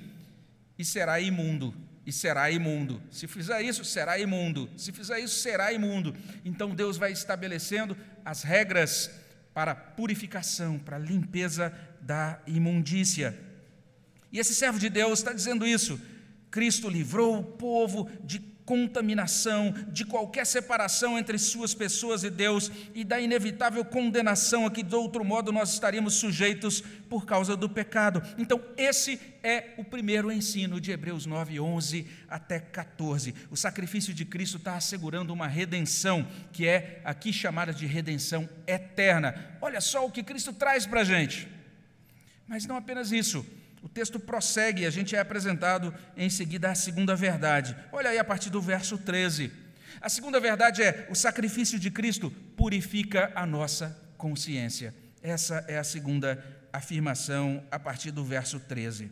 [0.78, 1.74] e será imundo
[2.06, 3.02] e será imundo.
[3.10, 4.70] Se fizer isso, será imundo.
[4.76, 6.14] Se fizer isso, será imundo.
[6.44, 9.10] Então Deus vai estabelecendo as regras
[9.52, 13.36] para purificação, para limpeza da imundícia.
[14.30, 16.00] E esse servo de Deus está dizendo isso.
[16.48, 23.04] Cristo livrou o povo de contaminação, de qualquer separação entre suas pessoas e Deus e
[23.04, 28.20] da inevitável condenação a que de outro modo nós estaríamos sujeitos por causa do pecado.
[28.36, 33.32] Então, esse é o primeiro ensino de Hebreus 9, 11 até 14.
[33.50, 39.56] O sacrifício de Cristo está assegurando uma redenção, que é aqui chamada de redenção eterna.
[39.62, 41.48] Olha só o que Cristo traz para a gente.
[42.48, 43.46] Mas não apenas isso,
[43.86, 47.76] o texto prossegue e a gente é apresentado em seguida a segunda verdade.
[47.92, 49.52] Olha aí a partir do verso 13.
[50.00, 54.92] A segunda verdade é: o sacrifício de Cristo purifica a nossa consciência.
[55.22, 59.08] Essa é a segunda afirmação a partir do verso 13.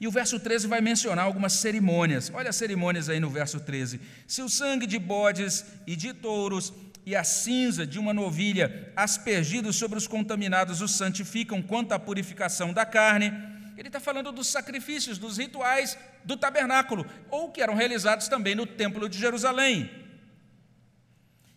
[0.00, 2.32] E o verso 13 vai mencionar algumas cerimônias.
[2.32, 4.00] Olha as cerimônias aí no verso 13.
[4.26, 6.72] Se o sangue de bodes e de touros
[7.10, 12.72] e a cinza de uma novilha aspergidos sobre os contaminados os santificam quanto à purificação
[12.72, 13.32] da carne.
[13.76, 18.64] Ele está falando dos sacrifícios, dos rituais do tabernáculo, ou que eram realizados também no
[18.64, 19.90] Templo de Jerusalém.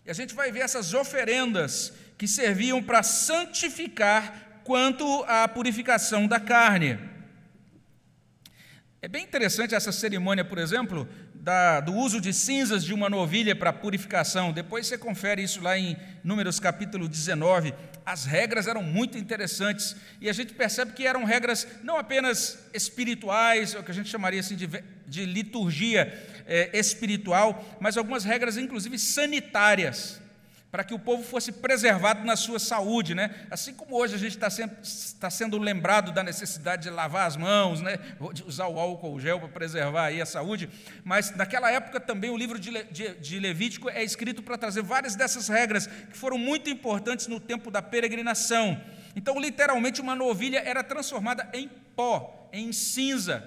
[0.04, 6.40] E a gente vai ver essas oferendas que serviam para santificar quanto à purificação da
[6.40, 6.98] carne.
[9.00, 11.08] É bem interessante essa cerimônia, por exemplo,
[11.44, 14.50] da, do uso de cinzas de uma novilha para purificação.
[14.50, 17.74] Depois você confere isso lá em Números capítulo 19.
[18.06, 23.74] As regras eram muito interessantes e a gente percebe que eram regras não apenas espirituais,
[23.74, 24.66] o que a gente chamaria assim de,
[25.06, 26.10] de liturgia
[26.46, 30.23] é, espiritual, mas algumas regras, inclusive sanitárias
[30.74, 33.46] para que o povo fosse preservado na sua saúde, né?
[33.48, 37.36] Assim como hoje a gente está sendo, está sendo lembrado da necessidade de lavar as
[37.36, 37.96] mãos, né?
[38.32, 40.68] De usar o álcool gel para preservar aí a saúde,
[41.04, 45.14] mas naquela época também o livro de, de, de Levítico é escrito para trazer várias
[45.14, 48.82] dessas regras que foram muito importantes no tempo da peregrinação.
[49.14, 53.44] Então, literalmente, uma novilha era transformada em pó, em cinza.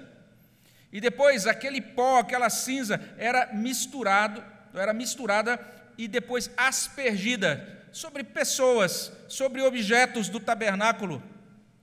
[0.93, 4.41] E depois aquele pó, aquela cinza era misturado,
[4.73, 11.23] era misturada e depois aspergida sobre pessoas, sobre objetos do tabernáculo,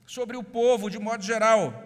[0.05, 1.83] sobre o povo de modo geral,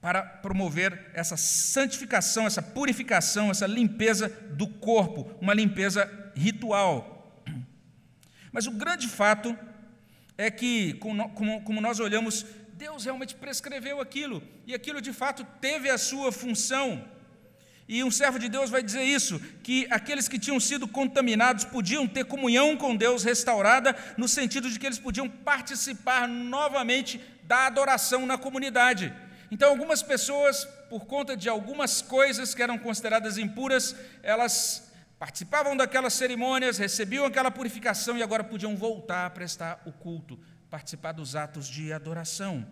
[0.00, 7.42] para promover essa santificação, essa purificação, essa limpeza do corpo, uma limpeza ritual.
[8.52, 9.56] Mas o grande fato
[10.36, 12.44] é que, como, nós olhamos,
[12.74, 17.08] Deus realmente prescreveu aquilo, e aquilo de fato teve a sua função.
[17.86, 22.08] E um servo de Deus vai dizer isso: que aqueles que tinham sido contaminados podiam
[22.08, 28.24] ter comunhão com Deus restaurada, no sentido de que eles podiam participar novamente da adoração
[28.24, 29.12] na comunidade.
[29.50, 36.14] Então, algumas pessoas, por conta de algumas coisas que eram consideradas impuras, elas participavam daquelas
[36.14, 41.68] cerimônias, recebiam aquela purificação e agora podiam voltar a prestar o culto, participar dos atos
[41.68, 42.66] de adoração.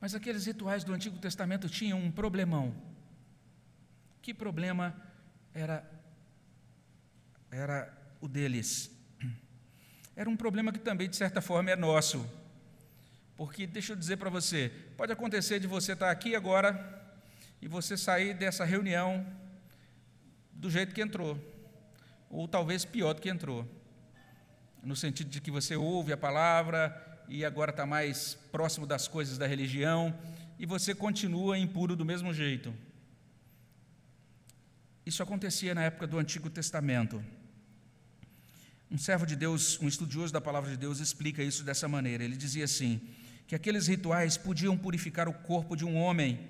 [0.00, 2.74] Mas aqueles rituais do Antigo Testamento tinham um problemão
[4.24, 4.96] que problema
[5.52, 5.84] era,
[7.50, 8.90] era o deles?
[10.16, 12.26] Era um problema que também, de certa forma, é nosso.
[13.36, 16.72] Porque, deixa eu dizer para você, pode acontecer de você estar aqui agora
[17.60, 19.26] e você sair dessa reunião
[20.52, 21.38] do jeito que entrou,
[22.30, 23.68] ou talvez pior do que entrou,
[24.82, 29.36] no sentido de que você ouve a palavra e agora está mais próximo das coisas
[29.36, 30.18] da religião
[30.58, 32.72] e você continua impuro do mesmo jeito.
[35.06, 37.22] Isso acontecia na época do Antigo Testamento.
[38.90, 42.24] Um servo de Deus, um estudioso da palavra de Deus, explica isso dessa maneira.
[42.24, 43.00] Ele dizia assim:
[43.46, 46.48] que aqueles rituais podiam purificar o corpo de um homem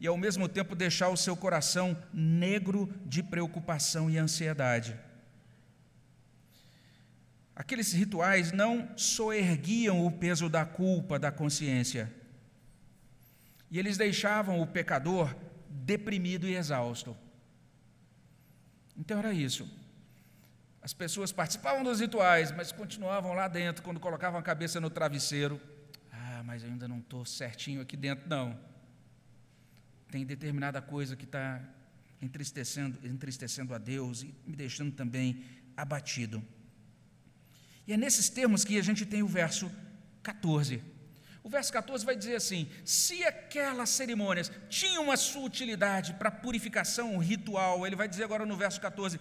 [0.00, 4.96] e, ao mesmo tempo, deixar o seu coração negro de preocupação e ansiedade.
[7.56, 12.12] Aqueles rituais não soerguiam o peso da culpa da consciência,
[13.68, 15.34] e eles deixavam o pecador
[15.68, 17.16] deprimido e exausto.
[18.98, 19.70] Então era isso.
[20.82, 25.60] As pessoas participavam dos rituais, mas continuavam lá dentro, quando colocavam a cabeça no travesseiro.
[26.12, 28.58] Ah, mas ainda não estou certinho aqui dentro, não.
[30.10, 31.62] Tem determinada coisa que está
[32.20, 35.44] entristecendo, entristecendo a Deus e me deixando também
[35.76, 36.42] abatido.
[37.86, 39.70] E é nesses termos que a gente tem o verso
[40.22, 40.82] 14.
[41.48, 47.16] O verso 14 vai dizer assim: se aquelas cerimônias tinham a sua utilidade para purificação
[47.16, 49.18] ritual, ele vai dizer agora no verso 14: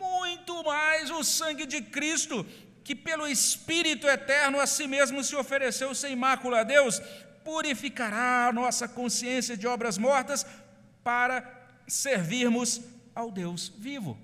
[0.00, 2.46] muito mais o sangue de Cristo,
[2.82, 6.98] que pelo Espírito eterno a si mesmo se ofereceu sem mácula a Deus,
[7.44, 10.46] purificará a nossa consciência de obras mortas
[11.04, 11.44] para
[11.86, 12.80] servirmos
[13.14, 14.18] ao Deus vivo.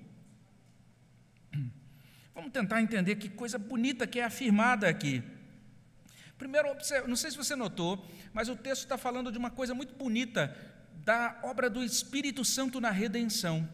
[2.33, 5.21] Vamos tentar entender que coisa bonita que é afirmada aqui.
[6.43, 6.75] Primeiro,
[7.07, 10.53] não sei se você notou, mas o texto está falando de uma coisa muito bonita
[11.05, 13.65] da obra do Espírito Santo na redenção.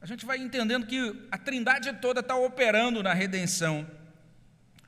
[0.00, 3.84] A gente vai entendendo que a trindade toda está operando na redenção.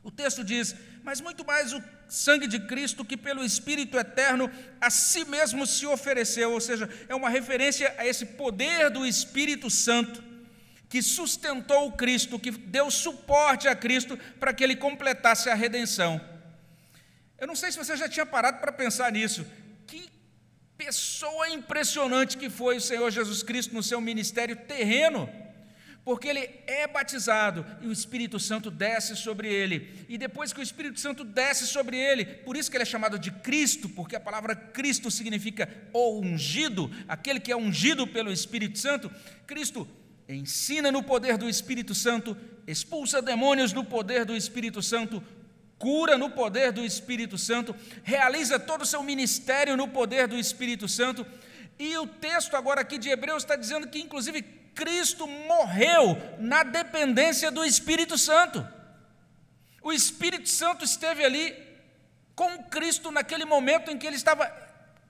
[0.04, 4.48] O texto diz: Mas muito mais o sangue de Cristo, que pelo Espírito eterno
[4.80, 9.68] a si mesmo se ofereceu, ou seja, é uma referência a esse poder do Espírito
[9.68, 10.22] Santo
[10.88, 16.29] que sustentou Cristo, que deu suporte a Cristo para que ele completasse a redenção.
[17.40, 19.46] Eu não sei se você já tinha parado para pensar nisso.
[19.87, 20.11] Que
[20.76, 25.29] pessoa impressionante que foi o Senhor Jesus Cristo no seu ministério terreno.
[26.05, 30.05] Porque ele é batizado e o Espírito Santo desce sobre ele.
[30.09, 33.18] E depois que o Espírito Santo desce sobre ele, por isso que ele é chamado
[33.18, 38.78] de Cristo, porque a palavra Cristo significa o ungido, aquele que é ungido pelo Espírito
[38.78, 39.11] Santo.
[39.47, 39.86] Cristo
[40.28, 42.36] ensina no poder do Espírito Santo,
[42.66, 45.22] expulsa demônios no poder do Espírito Santo,
[45.81, 47.74] cura no poder do Espírito Santo,
[48.05, 51.26] realiza todo o seu ministério no poder do Espírito Santo.
[51.78, 54.43] E o texto agora aqui de Hebreus está dizendo que, inclusive,
[54.74, 58.66] Cristo morreu na dependência do Espírito Santo.
[59.83, 61.57] O Espírito Santo esteve ali
[62.37, 64.53] com Cristo naquele momento em que ele estava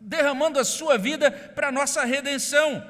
[0.00, 2.88] derramando a sua vida para a nossa redenção.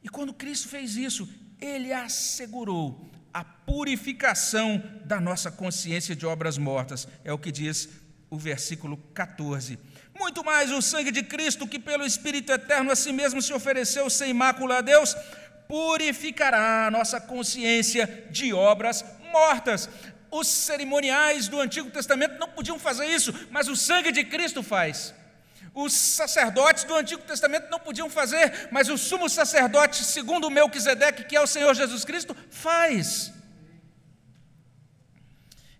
[0.00, 1.28] E quando Cristo fez isso,
[1.60, 7.06] ele assegurou a purificação da nossa consciência de obras mortas.
[7.22, 7.86] É o que diz
[8.30, 9.78] o versículo 14.
[10.18, 14.08] Muito mais o sangue de Cristo, que pelo Espírito eterno a si mesmo se ofereceu
[14.08, 15.14] sem mácula a Deus,
[15.68, 19.86] purificará a nossa consciência de obras mortas.
[20.30, 25.12] Os cerimoniais do Antigo Testamento não podiam fazer isso, mas o sangue de Cristo faz.
[25.76, 31.24] Os sacerdotes do Antigo Testamento não podiam fazer, mas o sumo sacerdote, segundo o Melquisedeque,
[31.24, 33.30] que é o Senhor Jesus Cristo, faz.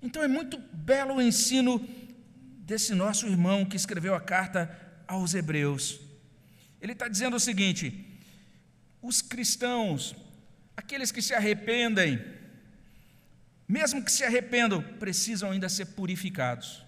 [0.03, 1.79] Então é muito belo o ensino
[2.59, 4.71] desse nosso irmão que escreveu a carta
[5.09, 5.99] aos Hebreus.
[6.79, 8.21] Ele está dizendo o seguinte:
[9.01, 10.15] os cristãos,
[10.77, 12.23] aqueles que se arrependem,
[13.67, 16.86] mesmo que se arrependam, precisam ainda ser purificados.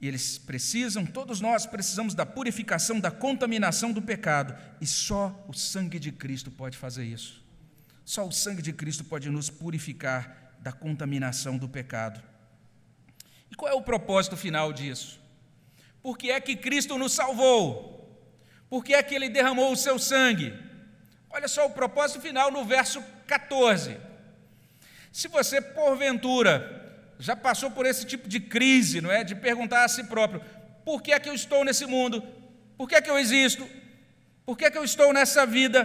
[0.00, 5.52] E eles precisam, todos nós precisamos da purificação, da contaminação do pecado, e só o
[5.52, 7.42] sangue de Cristo pode fazer isso.
[8.04, 12.22] Só o sangue de Cristo pode nos purificar da contaminação do pecado.
[13.50, 15.20] E qual é o propósito final disso?
[16.02, 17.94] Por que é que Cristo nos salvou?
[18.68, 20.52] Por que é que ele derramou o seu sangue?
[21.30, 23.96] Olha só o propósito final no verso 14.
[25.10, 26.83] Se você, porventura,
[27.24, 29.24] já passou por esse tipo de crise, não é?
[29.24, 30.42] De perguntar a si próprio:
[30.84, 32.22] por que é que eu estou nesse mundo?
[32.76, 33.66] Por que é que eu existo?
[34.44, 35.78] Por que é que eu estou nessa vida?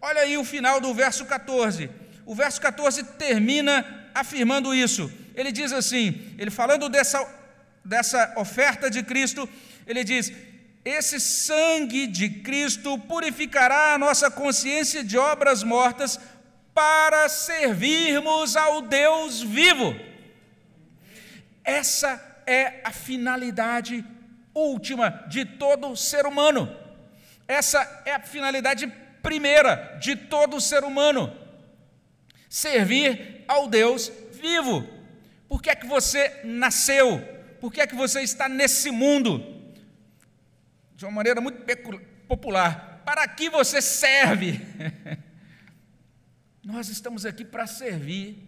[0.00, 1.90] Olha aí o final do verso 14.
[2.24, 5.12] O verso 14 termina afirmando isso.
[5.34, 7.28] Ele diz assim: ele falando dessa,
[7.84, 9.46] dessa oferta de Cristo,
[9.86, 10.32] ele diz:
[10.82, 16.18] esse sangue de Cristo purificará a nossa consciência de obras mortas
[16.72, 20.08] para servirmos ao Deus vivo.
[21.70, 24.04] Essa é a finalidade
[24.54, 26.74] última de todo ser humano.
[27.46, 28.86] Essa é a finalidade
[29.22, 31.36] primeira de todo ser humano.
[32.48, 34.86] Servir ao Deus vivo.
[35.48, 37.20] Por que é que você nasceu?
[37.60, 39.60] Por que é que você está nesse mundo?
[41.00, 41.64] de uma maneira muito
[42.28, 44.60] popular: para que você serve?
[46.62, 48.46] Nós estamos aqui para servir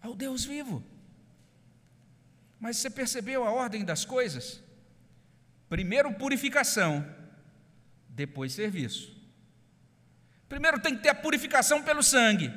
[0.00, 0.82] ao Deus vivo.
[2.62, 4.62] Mas você percebeu a ordem das coisas?
[5.68, 7.04] Primeiro purificação,
[8.08, 9.12] depois serviço.
[10.48, 12.52] Primeiro tem que ter a purificação pelo sangue.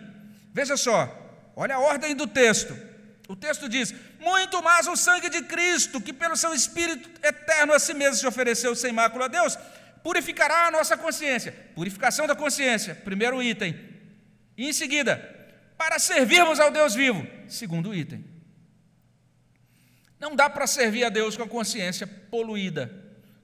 [0.53, 1.11] Veja só,
[1.55, 2.77] olha a ordem do texto.
[3.27, 7.79] O texto diz: muito mais o sangue de Cristo, que pelo seu Espírito eterno a
[7.79, 9.57] si mesmo se ofereceu sem mácula a Deus,
[10.03, 11.51] purificará a nossa consciência.
[11.73, 13.73] Purificação da consciência, primeiro item.
[14.55, 15.17] E em seguida,
[15.75, 18.34] para servirmos ao Deus vivo, segundo item.
[20.25, 22.91] Não dá para servir a Deus com a consciência poluída,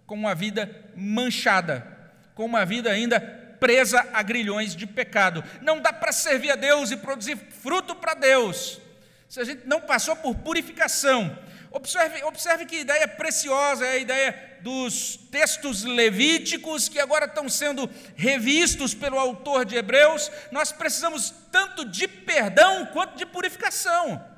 [0.07, 1.85] com uma vida manchada,
[2.33, 3.19] com uma vida ainda
[3.59, 5.43] presa a grilhões de pecado.
[5.61, 8.81] Não dá para servir a Deus e produzir fruto para Deus
[9.29, 11.37] se a gente não passou por purificação.
[11.69, 17.87] Observe, observe que ideia preciosa é a ideia dos textos levíticos que agora estão sendo
[18.15, 20.31] revistos pelo autor de Hebreus.
[20.51, 24.30] Nós precisamos tanto de perdão quanto de purificação.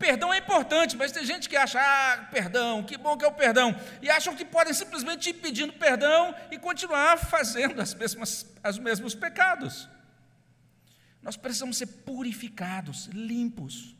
[0.00, 3.32] Perdão é importante, mas tem gente que acha, ah, perdão, que bom que é o
[3.32, 8.78] perdão, e acham que podem simplesmente ir pedindo perdão e continuar fazendo as mesmas, os
[8.78, 9.90] mesmos pecados.
[11.22, 13.94] Nós precisamos ser purificados, limpos.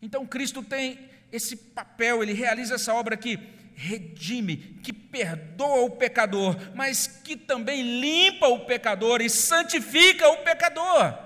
[0.00, 3.38] Então Cristo tem esse papel, ele realiza essa obra que
[3.74, 11.23] redime, que perdoa o pecador, mas que também limpa o pecador e santifica o pecador.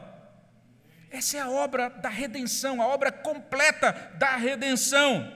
[1.11, 5.33] Essa é a obra da redenção, a obra completa da redenção.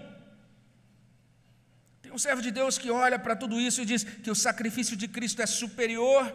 [2.03, 4.97] Tem um servo de Deus que olha para tudo isso e diz que o sacrifício
[4.97, 6.33] de Cristo é superior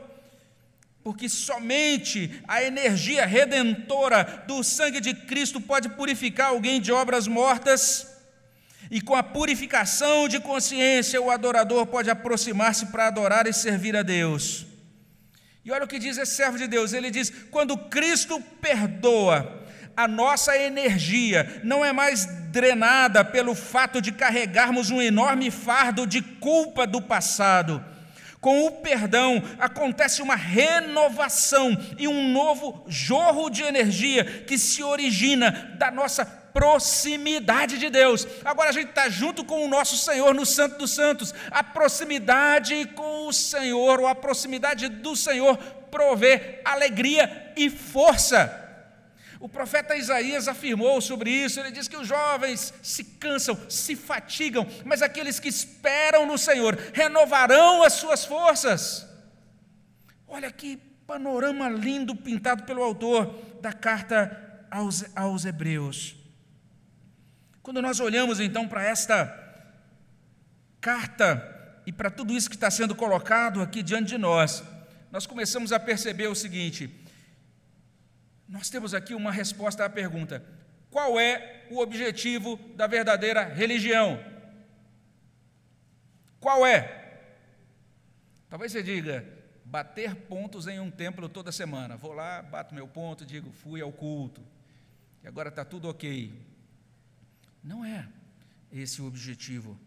[1.08, 8.06] porque somente a energia redentora do sangue de Cristo pode purificar alguém de obras mortas,
[8.92, 14.04] e com a purificação de consciência, o adorador pode aproximar-se para adorar e servir a
[14.04, 14.66] Deus.
[15.68, 19.66] E olha o que diz esse servo de Deus: ele diz, quando Cristo perdoa,
[19.98, 26.22] a nossa energia não é mais drenada pelo fato de carregarmos um enorme fardo de
[26.22, 27.84] culpa do passado.
[28.40, 35.76] Com o perdão acontece uma renovação e um novo jorro de energia que se origina
[35.78, 36.24] da nossa
[36.58, 38.28] proximidade de Deus.
[38.44, 41.32] Agora a gente está junto com o nosso Senhor no Santo dos Santos.
[41.52, 45.56] A proximidade com o Senhor, ou a proximidade do Senhor,
[45.92, 48.64] provê alegria e força.
[49.40, 54.66] O profeta Isaías afirmou sobre isso, ele diz que os jovens se cansam, se fatigam,
[54.84, 59.08] mas aqueles que esperam no Senhor renovarão as suas forças.
[60.28, 63.32] Olha que panorama lindo pintado pelo autor
[63.62, 66.17] da carta aos, aos Hebreus.
[67.68, 69.26] Quando nós olhamos então para esta
[70.80, 74.64] carta e para tudo isso que está sendo colocado aqui diante de nós,
[75.12, 76.90] nós começamos a perceber o seguinte:
[78.48, 80.42] nós temos aqui uma resposta à pergunta:
[80.90, 84.18] qual é o objetivo da verdadeira religião?
[86.40, 87.20] Qual é?
[88.50, 89.26] Talvez você diga,
[89.66, 91.98] bater pontos em um templo toda semana.
[91.98, 94.42] Vou lá, bato meu ponto, digo, fui ao culto,
[95.22, 96.56] e agora está tudo ok.
[97.68, 98.08] Não é
[98.72, 99.78] esse o objetivo.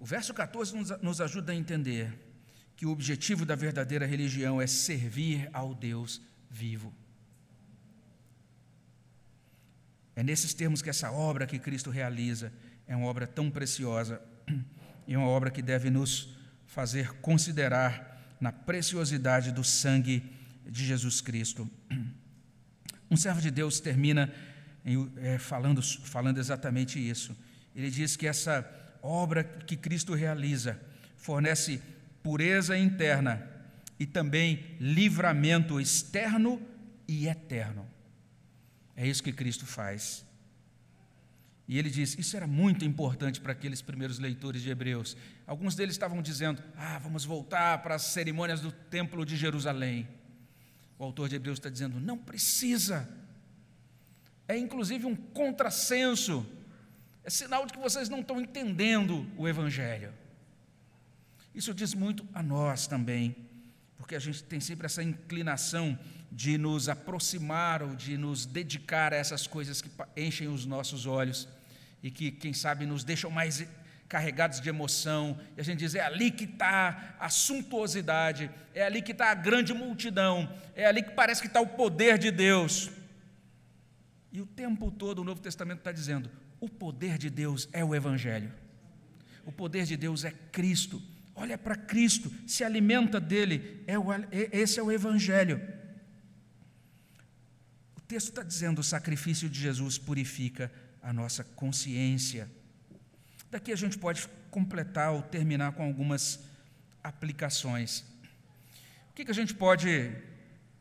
[0.00, 2.12] O verso 14 nos, nos ajuda a entender
[2.76, 6.20] que o objetivo da verdadeira religião é servir ao Deus
[6.50, 6.92] vivo.
[10.16, 12.52] É nesses termos que essa obra que Cristo realiza
[12.84, 14.20] é uma obra tão preciosa
[15.06, 16.36] e uma obra que deve nos
[16.66, 20.24] fazer considerar na preciosidade do sangue
[20.68, 21.70] de Jesus Cristo.
[23.08, 24.32] Um servo de Deus termina
[25.18, 27.36] é, falando, falando exatamente isso.
[27.74, 28.68] Ele diz que essa
[29.02, 30.80] obra que Cristo realiza
[31.16, 31.80] fornece
[32.22, 33.48] pureza interna
[33.98, 36.60] e também livramento externo
[37.06, 37.86] e eterno.
[38.96, 40.24] É isso que Cristo faz.
[41.68, 45.16] E ele diz: Isso era muito importante para aqueles primeiros leitores de Hebreus.
[45.46, 50.08] Alguns deles estavam dizendo: Ah, vamos voltar para as cerimônias do Templo de Jerusalém.
[50.98, 53.08] O autor de Hebreus está dizendo: Não precisa.
[54.50, 56.44] É inclusive um contrassenso.
[57.22, 60.12] É sinal de que vocês não estão entendendo o Evangelho.
[61.54, 63.36] Isso diz muito a nós também,
[63.96, 65.96] porque a gente tem sempre essa inclinação
[66.32, 71.46] de nos aproximar ou de nos dedicar a essas coisas que enchem os nossos olhos
[72.02, 73.64] e que, quem sabe, nos deixam mais
[74.08, 79.00] carregados de emoção, e a gente diz: é ali que está a suntuosidade, é ali
[79.00, 82.90] que está a grande multidão, é ali que parece que está o poder de Deus.
[84.32, 87.94] E o tempo todo o Novo Testamento está dizendo: o poder de Deus é o
[87.94, 88.52] Evangelho,
[89.44, 91.02] o poder de Deus é Cristo.
[91.34, 95.60] Olha para Cristo, se alimenta dele, é o, é, esse é o Evangelho.
[97.96, 100.70] O texto está dizendo: o sacrifício de Jesus purifica
[101.02, 102.50] a nossa consciência.
[103.50, 106.40] Daqui a gente pode completar ou terminar com algumas
[107.02, 108.04] aplicações.
[109.10, 110.12] O que, que a gente pode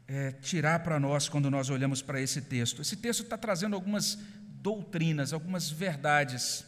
[0.09, 2.81] é, tirar para nós quando nós olhamos para esse texto?
[2.81, 4.17] Esse texto está trazendo algumas
[4.61, 6.65] doutrinas, algumas verdades,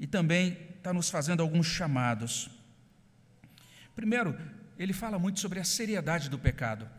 [0.00, 2.50] e também está nos fazendo alguns chamados.
[3.94, 4.36] Primeiro,
[4.76, 6.90] ele fala muito sobre a seriedade do pecado.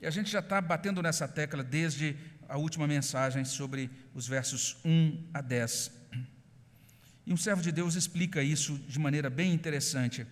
[0.00, 2.16] E a gente já está batendo nessa tecla desde
[2.48, 5.92] a última mensagem sobre os versos 1 a 10.
[7.24, 10.26] E um servo de Deus explica isso de maneira bem interessante.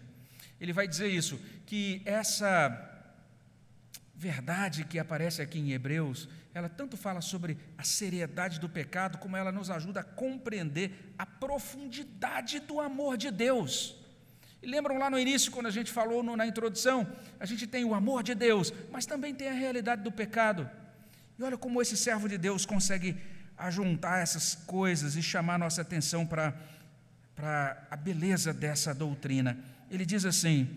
[0.61, 2.94] Ele vai dizer isso, que essa
[4.17, 9.37] verdade que aparece aqui em Hebreus, ela tanto fala sobre a seriedade do pecado, como
[9.37, 13.97] ela nos ajuda a compreender a profundidade do amor de Deus.
[14.63, 17.07] E lembram lá no início, quando a gente falou no, na introdução,
[17.39, 20.71] a gente tem o amor de Deus, mas também tem a realidade do pecado.
[21.39, 23.17] E olha como esse servo de Deus consegue
[23.59, 26.55] ajuntar essas coisas e chamar nossa atenção para,
[27.35, 29.59] para a beleza dessa doutrina.
[29.91, 30.69] Ele diz assim: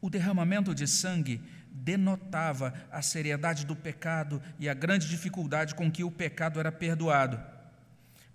[0.00, 1.40] o derramamento de sangue
[1.84, 7.40] denotava a seriedade do pecado e a grande dificuldade com que o pecado era perdoado.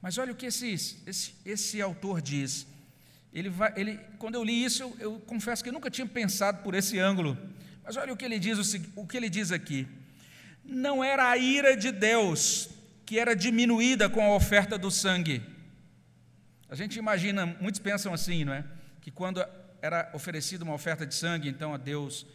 [0.01, 2.67] Mas olha o que esse, esse, esse autor diz.
[3.33, 6.61] Ele vai, ele, quando eu li isso, eu, eu, confesso que eu nunca tinha pensado
[6.61, 7.37] por esse ângulo.
[7.83, 9.87] Mas olha o que ele diz, o, o que ele diz aqui.
[10.63, 12.69] Não era a ira de Deus
[13.05, 15.41] que era diminuída com a oferta do sangue.
[16.69, 18.63] A gente imagina, muitos pensam assim, não é?
[19.01, 19.43] Que quando
[19.81, 22.25] era oferecida uma oferta de sangue, então a Deus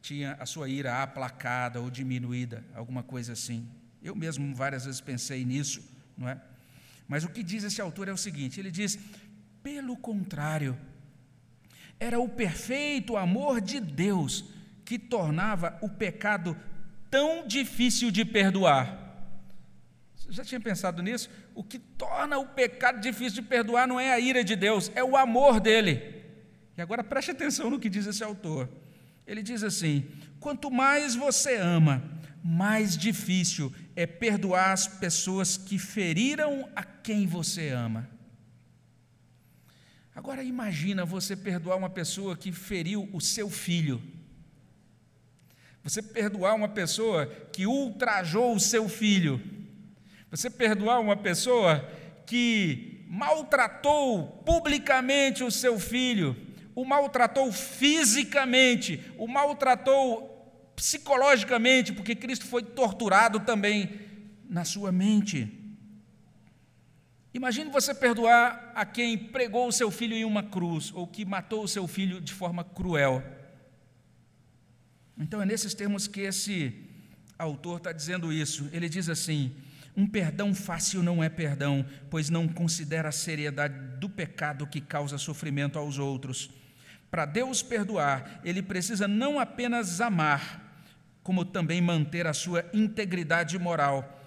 [0.00, 3.68] tinha a sua ira aplacada ou diminuída, alguma coisa assim.
[4.02, 5.82] Eu mesmo várias vezes pensei nisso,
[6.16, 6.40] não é?
[7.06, 8.98] Mas o que diz esse autor é o seguinte: ele diz,
[9.62, 10.78] pelo contrário,
[11.98, 14.44] era o perfeito amor de Deus
[14.84, 16.56] que tornava o pecado
[17.10, 19.06] tão difícil de perdoar.
[20.14, 21.28] Você já tinha pensado nisso?
[21.54, 25.02] O que torna o pecado difícil de perdoar não é a ira de Deus, é
[25.02, 26.24] o amor dele.
[26.76, 28.68] E agora preste atenção no que diz esse autor.
[29.28, 30.06] Ele diz assim:
[30.40, 32.02] quanto mais você ama,
[32.42, 38.08] mais difícil é perdoar as pessoas que feriram a quem você ama.
[40.14, 44.02] Agora imagina você perdoar uma pessoa que feriu o seu filho.
[45.84, 49.40] Você perdoar uma pessoa que ultrajou o seu filho.
[50.30, 51.86] Você perdoar uma pessoa
[52.26, 56.36] que maltratou publicamente o seu filho,
[56.78, 63.98] o maltratou fisicamente, o maltratou psicologicamente, porque Cristo foi torturado também
[64.48, 65.52] na sua mente.
[67.34, 71.64] Imagine você perdoar a quem pregou o seu filho em uma cruz, ou que matou
[71.64, 73.24] o seu filho de forma cruel.
[75.18, 76.72] Então é nesses termos que esse
[77.36, 78.70] autor está dizendo isso.
[78.72, 79.52] Ele diz assim:
[79.96, 85.18] um perdão fácil não é perdão, pois não considera a seriedade do pecado que causa
[85.18, 86.48] sofrimento aos outros.
[87.10, 90.84] Para Deus perdoar, ele precisa não apenas amar,
[91.22, 94.26] como também manter a sua integridade moral.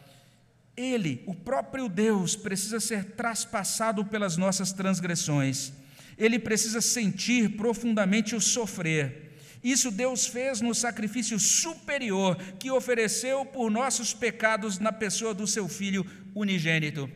[0.76, 5.74] Ele, o próprio Deus, precisa ser traspassado pelas nossas transgressões.
[6.18, 9.32] Ele precisa sentir profundamente o sofrer
[9.64, 15.68] isso Deus fez no sacrifício superior que ofereceu por nossos pecados na pessoa do seu
[15.68, 17.10] Filho unigênito.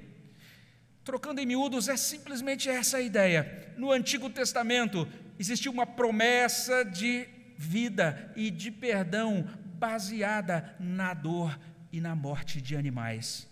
[1.03, 3.73] Trocando em miúdos, é simplesmente essa a ideia.
[3.77, 5.07] No Antigo Testamento
[5.39, 7.27] existiu uma promessa de
[7.57, 11.57] vida e de perdão baseada na dor
[11.91, 13.47] e na morte de animais.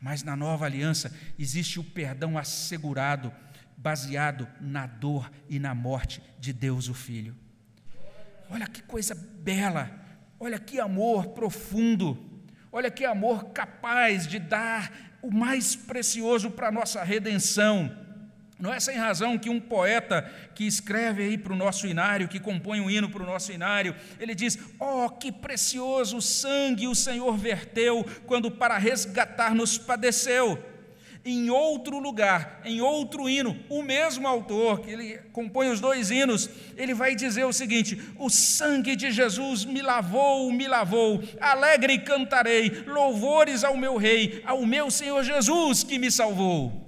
[0.00, 3.32] Mas na nova aliança existe o perdão assegurado,
[3.76, 7.34] baseado na dor e na morte de Deus o Filho.
[8.50, 9.90] Olha que coisa bela,
[10.38, 16.72] olha que amor profundo, olha que amor capaz de dar o mais precioso para a
[16.72, 18.03] nossa redenção.
[18.58, 22.38] Não é sem razão que um poeta que escreve aí para o nosso inário, que
[22.38, 27.36] compõe um hino para o nosso inário, ele diz: Oh, que precioso sangue o Senhor
[27.36, 30.74] verteu quando para resgatar-nos padeceu
[31.24, 36.50] em outro lugar, em outro hino, o mesmo autor, que ele compõe os dois hinos,
[36.76, 42.84] ele vai dizer o seguinte: O sangue de Jesus me lavou, me lavou, alegre cantarei,
[42.86, 46.83] louvores ao meu Rei, ao meu Senhor Jesus que me salvou.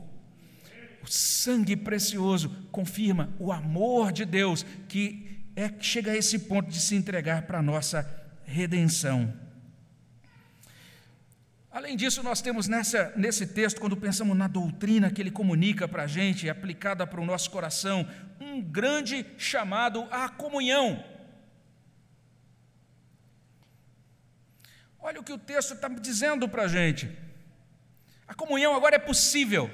[1.06, 6.80] O sangue precioso confirma o amor de Deus que é, chega a esse ponto de
[6.80, 8.04] se entregar para a nossa
[8.44, 9.32] redenção.
[11.70, 16.02] Além disso, nós temos nessa, nesse texto, quando pensamos na doutrina que ele comunica para
[16.02, 18.08] a gente, aplicada para o nosso coração,
[18.40, 21.04] um grande chamado à comunhão.
[24.98, 27.08] Olha o que o texto está dizendo para a gente.
[28.26, 29.70] A comunhão agora é possível.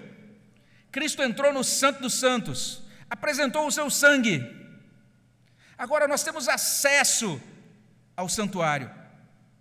[0.92, 4.46] Cristo entrou no Santo dos Santos, apresentou o seu sangue.
[5.76, 7.40] Agora nós temos acesso
[8.14, 8.90] ao santuário.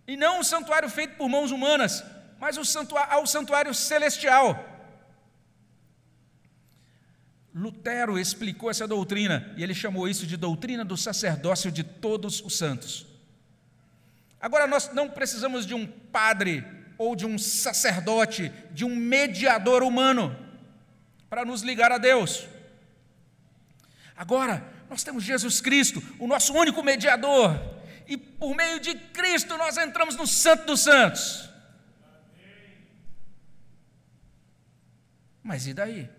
[0.05, 2.03] E não um santuário feito por mãos humanas,
[2.37, 4.67] mas ao santuário celestial.
[7.55, 12.57] Lutero explicou essa doutrina e ele chamou isso de doutrina do sacerdócio de todos os
[12.57, 13.05] santos.
[14.39, 16.65] Agora, nós não precisamos de um padre
[16.97, 20.50] ou de um sacerdote, de um mediador humano
[21.31, 22.45] para nos ligar a Deus.
[24.17, 27.57] Agora, nós temos Jesus Cristo, o nosso único mediador,
[28.05, 31.49] e por meio de Cristo nós entramos no Santo dos Santos.
[35.41, 36.09] Mas e daí?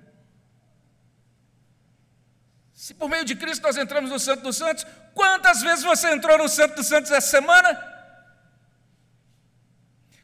[2.73, 6.39] Se por meio de Cristo nós entramos no Santo dos Santos, quantas vezes você entrou
[6.39, 7.69] no Santo dos Santos essa semana?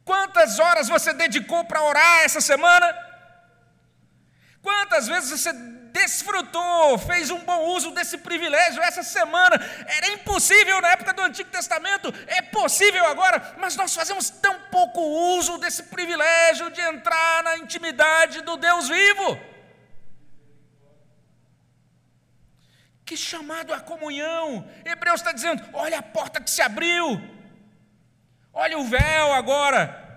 [0.03, 3.08] Quantas horas você dedicou para orar essa semana?
[4.63, 9.57] Quantas vezes você desfrutou, fez um bom uso desse privilégio essa semana.
[9.87, 15.01] Era impossível na época do Antigo Testamento, é possível agora, mas nós fazemos tão pouco
[15.01, 19.41] uso desse privilégio de entrar na intimidade do Deus vivo.
[23.05, 24.69] Que chamado à comunhão!
[24.85, 27.21] Hebreus está dizendo: olha a porta que se abriu,
[28.53, 30.08] olha o véu agora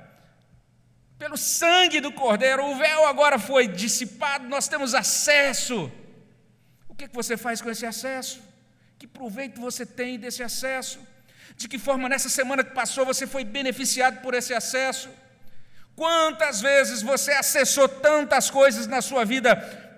[1.21, 5.91] pelo sangue do Cordeiro, o véu agora foi dissipado, nós temos acesso.
[6.89, 8.41] O que você faz com esse acesso?
[8.97, 10.97] Que proveito você tem desse acesso?
[11.55, 15.09] De que forma nessa semana que passou você foi beneficiado por esse acesso?
[15.95, 19.55] Quantas vezes você acessou tantas coisas na sua vida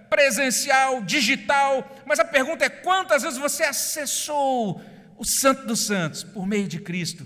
[0.10, 4.84] presencial, digital, mas a pergunta é: quantas vezes você acessou
[5.18, 7.26] o Santo dos Santos por meio de Cristo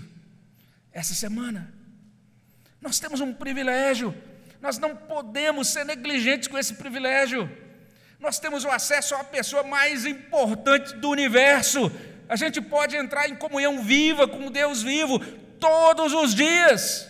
[0.92, 1.77] essa semana?
[2.80, 4.14] Nós temos um privilégio,
[4.60, 7.50] nós não podemos ser negligentes com esse privilégio.
[8.18, 11.90] Nós temos o acesso à pessoa mais importante do universo.
[12.28, 15.20] A gente pode entrar em comunhão viva com Deus vivo
[15.60, 17.08] todos os dias.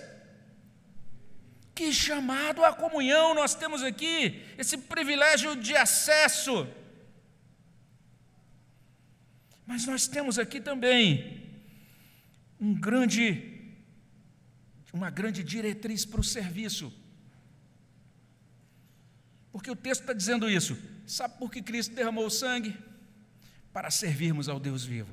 [1.75, 6.69] Que chamado à comunhão nós temos aqui, esse privilégio de acesso.
[9.67, 11.47] Mas nós temos aqui também
[12.61, 13.58] um grande
[14.93, 16.93] uma grande diretriz para o serviço.
[19.53, 20.77] Porque o texto está dizendo isso.
[21.07, 22.77] Sabe por que Cristo derramou o sangue?
[23.73, 25.13] Para servirmos ao Deus vivo.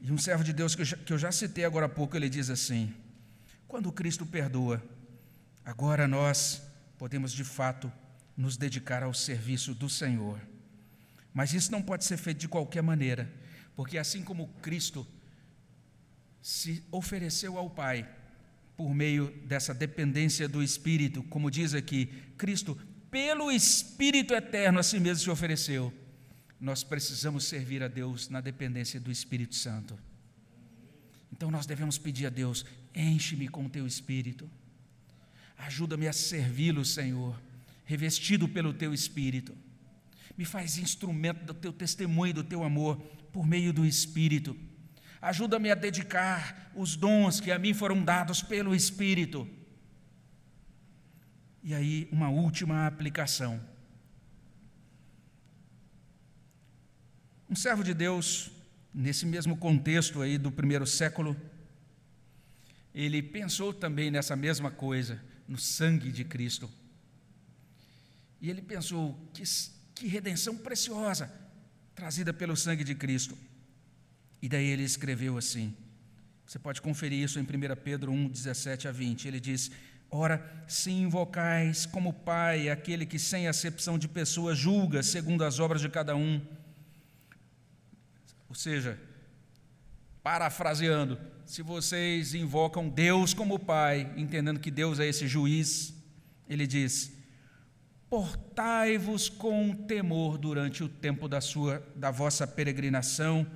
[0.00, 2.16] E um servo de Deus que eu, já, que eu já citei agora há pouco,
[2.16, 2.92] ele diz assim:
[3.68, 4.82] quando Cristo perdoa,
[5.64, 6.60] agora nós
[6.98, 7.90] podemos de fato
[8.36, 10.40] nos dedicar ao serviço do Senhor.
[11.32, 13.32] Mas isso não pode ser feito de qualquer maneira,
[13.74, 15.06] porque assim como Cristo
[16.40, 18.08] se ofereceu ao Pai
[18.76, 22.06] por meio dessa dependência do Espírito, como diz aqui,
[22.36, 22.78] Cristo,
[23.10, 25.92] pelo Espírito eterno, a si mesmo se ofereceu
[26.62, 29.98] nós precisamos servir a Deus na dependência do Espírito Santo.
[31.32, 32.64] Então nós devemos pedir a Deus:
[32.94, 34.48] enche-me com o teu Espírito,
[35.58, 37.36] ajuda-me a servi-lo, Senhor,
[37.84, 39.52] revestido pelo teu Espírito.
[40.38, 42.96] Me faz instrumento do teu testemunho e do teu amor
[43.32, 44.56] por meio do Espírito.
[45.20, 49.48] Ajuda-me a dedicar os dons que a mim foram dados pelo Espírito.
[51.62, 53.60] E aí, uma última aplicação
[57.52, 58.50] Um servo de Deus,
[58.94, 61.36] nesse mesmo contexto aí do primeiro século,
[62.94, 66.70] ele pensou também nessa mesma coisa, no sangue de Cristo.
[68.40, 69.42] E ele pensou que,
[69.94, 71.30] que redenção preciosa
[71.94, 73.36] trazida pelo sangue de Cristo.
[74.40, 75.74] E daí ele escreveu assim:
[76.52, 77.46] você pode conferir isso em 1
[77.82, 79.26] Pedro 1, 17 a 20.
[79.26, 79.70] Ele diz:
[80.10, 85.80] Ora, se invocais como Pai aquele que, sem acepção de pessoas, julga segundo as obras
[85.80, 86.42] de cada um,
[88.50, 89.00] ou seja,
[90.22, 95.94] parafraseando, se vocês invocam Deus como Pai, entendendo que Deus é esse juiz,
[96.46, 97.12] ele diz:
[98.12, 103.46] Portai-vos com temor durante o tempo da sua da vossa peregrinação,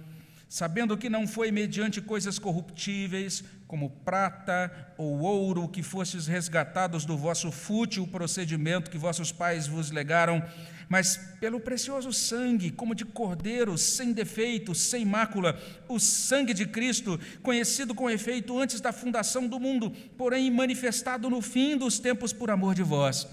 [0.49, 7.19] sabendo que não foi mediante coisas corruptíveis, como prata ou ouro, que fostes resgatados do
[7.19, 10.43] vosso fútil procedimento que vossos pais vos legaram,
[10.89, 17.21] mas pelo precioso sangue, como de cordeiro, sem defeito, sem mácula, o sangue de Cristo,
[17.43, 22.51] conhecido com efeito antes da fundação do mundo, porém manifestado no fim dos tempos por
[22.51, 23.29] amor de vós.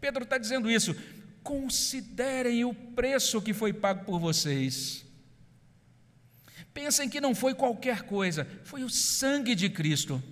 [0.00, 0.94] Pedro está dizendo isso.
[1.42, 5.04] Considerem o preço que foi pago por vocês.
[6.74, 10.22] Pensem que não foi qualquer coisa, foi o sangue de Cristo.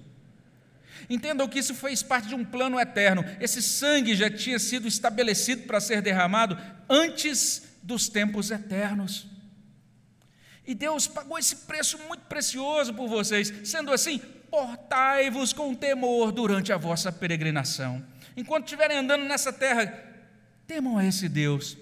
[1.09, 3.25] Entendam que isso fez parte de um plano eterno.
[3.41, 6.59] Esse sangue já tinha sido estabelecido para ser derramado
[6.89, 9.27] antes dos tempos eternos.
[10.67, 13.53] E Deus pagou esse preço muito precioso por vocês.
[13.65, 14.19] Sendo assim,
[14.51, 18.05] portai-vos com temor durante a vossa peregrinação.
[18.37, 19.87] Enquanto estiverem andando nessa terra,
[20.67, 21.77] temam a esse Deus.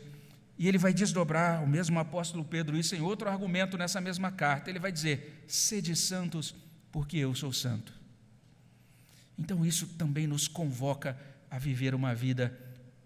[0.57, 4.71] E ele vai desdobrar, o mesmo apóstolo Pedro, isso em outro argumento nessa mesma carta.
[4.71, 6.55] Ele vai dizer: sede santos,
[6.93, 7.93] porque eu sou santo.
[9.37, 11.19] Então, isso também nos convoca
[11.51, 12.57] a viver uma vida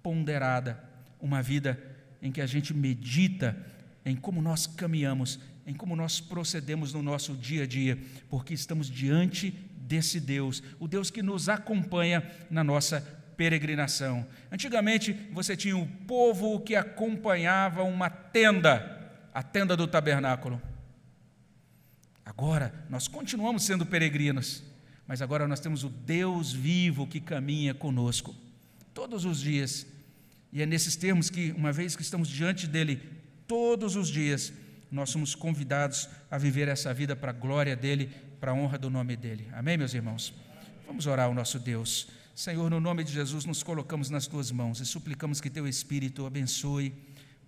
[0.02, 0.82] ponderada,
[1.18, 1.82] uma vida
[2.20, 3.56] em que a gente medita
[4.04, 8.90] em como nós caminhamos, em como nós procedemos no nosso dia a dia, porque estamos
[8.90, 14.26] diante desse Deus, o Deus que nos acompanha na nossa peregrinação.
[14.52, 20.60] Antigamente, você tinha um povo que acompanhava uma tenda, a tenda do tabernáculo.
[22.26, 24.62] Agora, nós continuamos sendo peregrinos
[25.08, 28.36] mas agora nós temos o Deus vivo que caminha conosco
[28.92, 29.86] todos os dias.
[30.52, 33.00] E é nesses termos que, uma vez que estamos diante dele
[33.46, 34.52] todos os dias,
[34.92, 38.90] nós somos convidados a viver essa vida para a glória dele, para a honra do
[38.90, 39.48] nome dele.
[39.52, 40.34] Amém, meus irmãos?
[40.86, 42.08] Vamos orar ao nosso Deus.
[42.38, 46.24] Senhor, no nome de Jesus, nos colocamos nas tuas mãos e suplicamos que teu Espírito
[46.24, 46.94] abençoe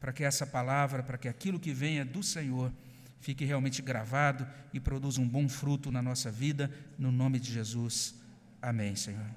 [0.00, 2.72] para que essa palavra, para que aquilo que venha do Senhor,
[3.20, 6.68] fique realmente gravado e produza um bom fruto na nossa vida,
[6.98, 8.16] no nome de Jesus.
[8.60, 9.30] Amém, Senhor.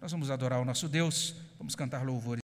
[0.00, 2.36] Nós vamos adorar o nosso Deus, vamos cantar louvores.